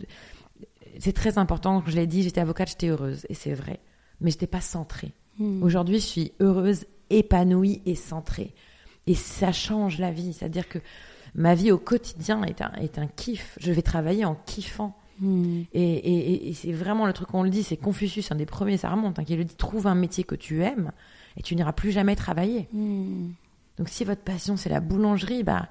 [0.99, 1.83] c'est très important.
[1.87, 3.81] Je l'ai dit, j'étais avocate, j'étais heureuse, et c'est vrai.
[4.21, 5.13] Mais j'étais pas centrée.
[5.39, 5.63] Mmh.
[5.63, 8.55] Aujourd'hui, je suis heureuse, épanouie et centrée.
[9.07, 10.35] Et ça change la vie.
[10.35, 10.81] C'est-à-dire que
[11.37, 13.59] ma vie au quotidien est un, est un kiff.
[13.61, 14.97] Je vais travailler en kiffant.
[15.21, 15.63] Hmm.
[15.73, 19.19] Et, c'est vraiment le truc qu'on le dit, c'est Confucius, un des premiers, ça remonte,
[19.19, 20.93] hein, qui le dit trouve un métier que tu aimes
[21.39, 22.69] et tu n'iras plus jamais travailler.
[22.73, 23.31] Hmm.
[23.79, 25.69] Donc si votre passion c'est la boulangerie, bah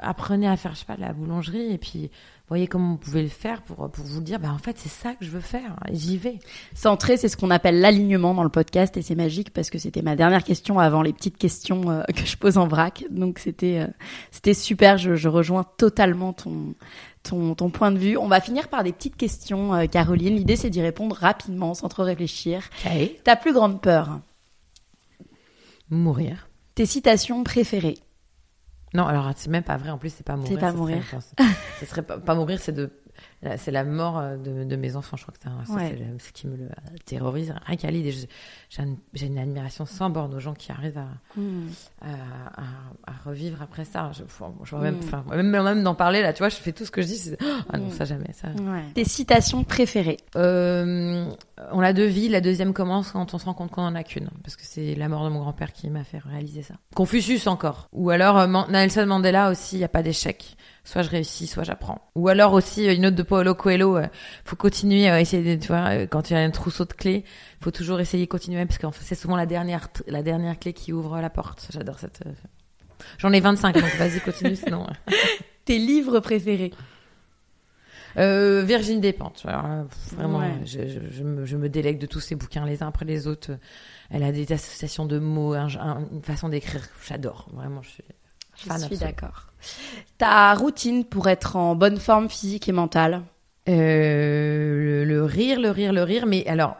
[0.00, 2.10] apprenez à faire je sais pas de la boulangerie et puis
[2.48, 5.14] voyez comment vous pouvez le faire pour, pour vous dire, bah, en fait, c'est ça
[5.14, 6.38] que je veux faire, et j'y vais.
[6.74, 10.02] Centré, c'est ce qu'on appelle l'alignement dans le podcast, et c'est magique parce que c'était
[10.02, 13.04] ma dernière question avant les petites questions euh, que je pose en vrac.
[13.10, 13.86] Donc c'était euh,
[14.30, 16.74] c'était super, je, je, rejoins totalement ton,
[17.22, 18.16] ton, ton point de vue.
[18.18, 20.36] On va finir par des petites questions, euh, Caroline.
[20.36, 22.68] L'idée, c'est d'y répondre rapidement, sans trop réfléchir.
[23.24, 24.20] Ta plus grande peur?
[25.88, 26.48] Mourir.
[26.74, 27.98] Tes citations préférées?
[28.94, 29.90] Non, alors c'est même pas vrai.
[29.90, 30.52] En plus, c'est pas mourir.
[30.52, 31.02] C'est pas mourir.
[31.80, 32.90] ce serait pas, mourir, c'est de
[33.56, 35.16] c'est la mort euh, de, mes enfants.
[35.16, 36.68] Je crois que c'est ce qui me le
[37.04, 37.54] terrorise.
[37.66, 38.12] Rien qu'à l'idée,
[38.70, 41.08] j'ai une, admiration sans borne aux gens qui arrivent à,
[41.40, 41.68] hmm.
[42.02, 44.10] à, revivre après ça.
[44.12, 44.22] Je,
[44.64, 45.34] je même, hmm.
[45.34, 47.32] même, même d'en parler là, tu vois, je fais tout ce que je dis.
[47.70, 47.90] Ah non, hmm.
[47.92, 48.32] ça jamais.
[48.32, 48.48] Ça.
[48.94, 50.18] Tes citations préférées?
[50.36, 51.26] Euh,
[51.72, 52.28] On a deux vies.
[52.28, 54.94] La deuxième commence quand on se rend compte qu'on en a qu'une, parce que c'est
[54.94, 56.74] la mort de mon grand-père qui m'a fait réaliser ça.
[56.94, 57.88] Confucius encore.
[57.92, 59.76] Ou alors euh, Nelson Mandela aussi.
[59.76, 62.00] Il n'y a pas d'échec soit je réussis, soit j'apprends.
[62.14, 64.06] Ou alors aussi une autre de Paulo Coelho, euh,
[64.44, 66.92] faut continuer à essayer, de, tu vois, euh, quand il y a un trousseau de
[66.92, 67.24] clés,
[67.60, 70.92] faut toujours essayer de continuer parce que c'est souvent la dernière, la dernière clé qui
[70.92, 71.66] ouvre la porte.
[71.70, 72.20] J'adore cette.
[72.26, 72.30] Euh,
[73.18, 74.86] j'en ai 25, donc vas-y continue sinon.
[75.64, 76.72] Tes livres préférés?
[78.16, 79.44] Euh, Virginie Despentes.
[80.12, 83.26] vraiment, je, je, me, je, me, délègue de tous ces bouquins les uns après les
[83.26, 83.50] autres.
[84.10, 86.86] Elle a des associations de mots, une façon d'écrire.
[87.04, 87.82] J'adore, vraiment.
[87.82, 88.04] Je suis
[88.56, 89.46] je suis d'accord.
[90.18, 93.22] Ta routine pour être en bonne forme physique et mentale
[93.68, 96.26] euh, le, rire, le rire, le rire.
[96.26, 96.76] Mais alors,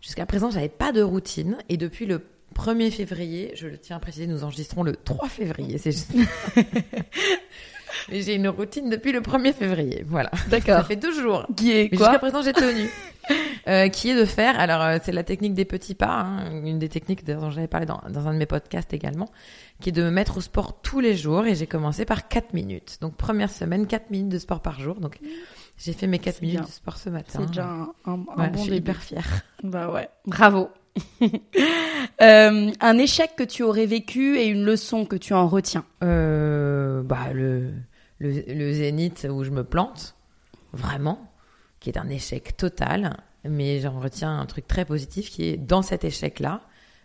[0.00, 1.56] jusqu'à présent, j'avais pas de routine.
[1.68, 2.24] Et depuis le
[2.54, 5.78] 1er février, je le tiens à préciser, nous enregistrons le 3 février.
[5.78, 6.12] C'est juste...
[8.10, 10.04] Mais j'ai une routine depuis le 1er février.
[10.06, 10.30] Voilà.
[10.48, 10.78] D'accord.
[10.78, 11.46] Ça fait deux jours.
[11.56, 12.88] Qui est quoi Jusqu'à présent, j'ai tenu.
[13.68, 16.78] euh, qui est de faire, alors euh, c'est la technique des petits pas, hein, une
[16.78, 19.28] des techniques dont j'avais parlé dans, dans un de mes podcasts également,
[19.80, 22.54] qui est de me mettre au sport tous les jours et j'ai commencé par 4
[22.54, 22.98] minutes.
[23.00, 24.96] Donc première semaine, 4 minutes de sport par jour.
[25.00, 25.18] Donc
[25.76, 26.66] J'ai fait mes 4 C'est minutes bien.
[26.66, 27.38] de sport ce matin.
[27.40, 28.76] C'est déjà un, un- bon je suis début.
[28.76, 29.26] hyper fière.
[29.62, 30.68] Bah ouais, bravo.
[32.20, 35.84] Euh, un échec que tu aurais vécu et une leçon que tu en retiens.
[36.02, 37.70] Euh, bah, le,
[38.18, 40.16] le, le zénith où je me plante,
[40.72, 41.30] vraiment,
[41.80, 43.16] qui est un échec total.
[43.44, 46.62] Mais j'en retiens un truc très positif qui est dans cet échec-là,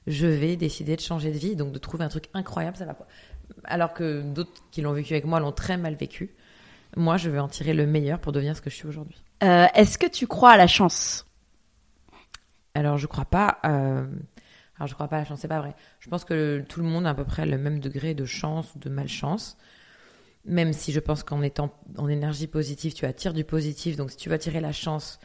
[0.07, 2.75] je vais décider de changer de vie, donc de trouver un truc incroyable.
[2.75, 3.07] Ça va pas.
[3.65, 6.35] Alors que d'autres qui l'ont vécu avec moi l'ont très mal vécu.
[6.97, 9.23] Moi, je vais en tirer le meilleur pour devenir ce que je suis aujourd'hui.
[9.43, 11.25] Euh, Est-ce que tu crois à la chance?
[12.75, 13.59] Alors, je crois pas.
[13.65, 14.05] euh,
[14.77, 15.75] Alors, je crois pas à la chance, c'est pas vrai.
[15.99, 18.73] Je pense que tout le monde a à peu près le même degré de chance
[18.75, 19.57] ou de malchance.
[20.45, 23.95] Même si je pense qu'en étant en énergie positive, tu attires du positif.
[23.95, 25.19] Donc, si tu veux attirer la chance,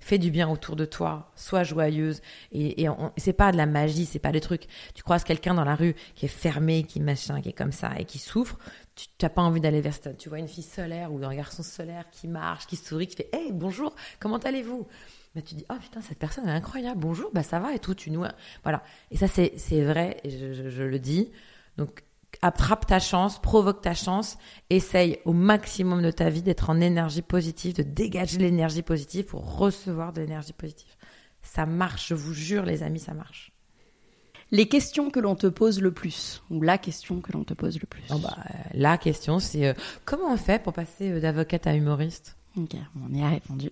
[0.00, 2.22] fais du bien autour de toi, sois joyeuse.
[2.52, 4.66] Et, et c'est pas de la magie, c'est pas des trucs.
[4.94, 7.92] Tu croises quelqu'un dans la rue qui est fermé, qui machin, qui est comme ça
[7.98, 8.58] et qui souffre.
[8.94, 10.14] Tu n'as pas envie d'aller vers ça.
[10.14, 13.28] Tu vois une fille solaire ou un garçon solaire qui marche, qui sourit, qui fait
[13.34, 14.86] Hey, bonjour, comment allez-vous?
[15.34, 17.94] Bah, tu dis, oh putain, cette personne est incroyable, bonjour, bah ça va et tout,
[17.94, 18.24] tu nous.
[18.64, 18.82] Voilà.
[19.10, 19.50] Et ça, c'est,
[19.82, 21.30] vrai, et je, je- je le dis.
[21.78, 22.02] Donc,
[22.42, 24.36] attrape ta chance, provoque ta chance,
[24.68, 29.56] essaye au maximum de ta vie d'être en énergie positive, de dégager l'énergie positive pour
[29.56, 30.94] recevoir de l'énergie positive.
[31.42, 33.52] Ça marche, je vous jure, les amis, ça marche.
[34.50, 37.80] Les questions que l'on te pose le plus, ou la question que l'on te pose
[37.80, 38.02] le plus.
[38.10, 39.72] Oh, bah, euh, la question, c'est euh,
[40.04, 42.36] comment on fait pour passer euh, d'avocate à humoriste?
[42.58, 43.70] Ok, on y a répondu.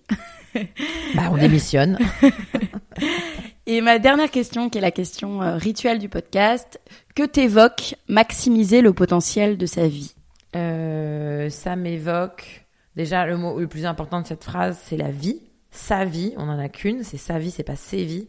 [1.15, 1.99] Bah, on démissionne.
[3.67, 6.79] Et ma dernière question, qui est la question euh, rituelle du podcast,
[7.15, 10.15] que t'évoque maximiser le potentiel de sa vie?
[10.55, 12.65] Euh, ça m'évoque.
[12.95, 15.39] Déjà, le mot le plus important de cette phrase, c'est la vie.
[15.69, 18.27] Sa vie, on en a qu'une, c'est sa vie, c'est pas ses vies.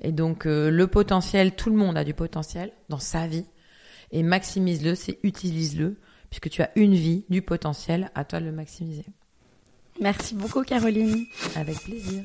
[0.00, 3.44] Et donc, euh, le potentiel, tout le monde a du potentiel dans sa vie.
[4.10, 5.96] Et maximise-le, c'est utilise-le,
[6.30, 9.04] puisque tu as une vie, du potentiel, à toi de le maximiser.
[10.00, 11.26] Merci beaucoup, Caroline.
[11.54, 12.24] Avec plaisir.